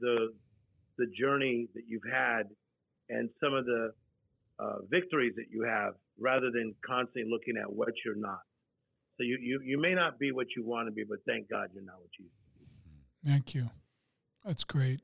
[0.00, 0.32] the
[0.98, 2.44] the journey that you've had
[3.08, 3.92] and some of the
[4.58, 8.40] uh, victories that you have, rather than constantly looking at what you're not.
[9.16, 11.70] So you, you you may not be what you want to be, but thank God
[11.72, 12.26] you're not what you.
[12.26, 12.34] Used.
[13.24, 13.70] Thank you.
[14.44, 15.00] That's great.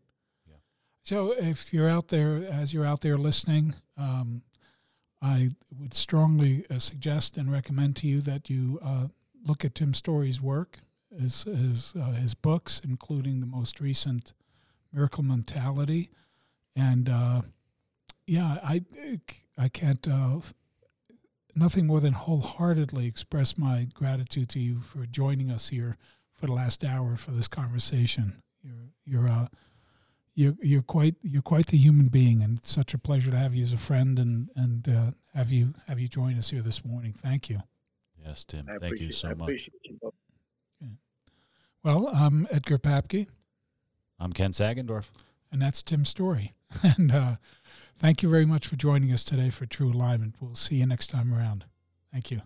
[1.05, 4.43] So if you're out there, as you're out there listening, um,
[5.21, 9.09] I would strongly uh, suggest and recommend to you that you uh,
[9.45, 10.79] look at Tim Storey's work,
[11.17, 14.33] his his, uh, his books, including the most recent
[14.93, 16.11] Miracle Mentality,
[16.77, 17.43] and uh,
[18.27, 18.83] yeah, I
[19.59, 20.41] I can't uh,
[21.55, 25.97] nothing more than wholeheartedly express my gratitude to you for joining us here
[26.33, 28.43] for the last hour for this conversation.
[28.63, 29.47] You're you're uh,
[30.35, 33.55] you're you're quite you're quite the human being, and it's such a pleasure to have
[33.55, 36.85] you as a friend and and uh, have you have you join us here this
[36.85, 37.13] morning.
[37.13, 37.61] Thank you.
[38.25, 38.69] Yes, Tim.
[38.69, 39.69] I Thank you so I much.
[39.85, 40.15] you both.
[41.85, 43.27] Well, I'm Edgar Papke,
[44.21, 45.07] I'm Ken Sagendorf.
[45.51, 46.53] And that's Tim Storey.
[46.97, 47.37] and uh,
[47.99, 50.37] thank you very much for joining us today for True Alignment.
[50.41, 51.65] We'll see you next time around.
[52.13, 52.43] Thank you.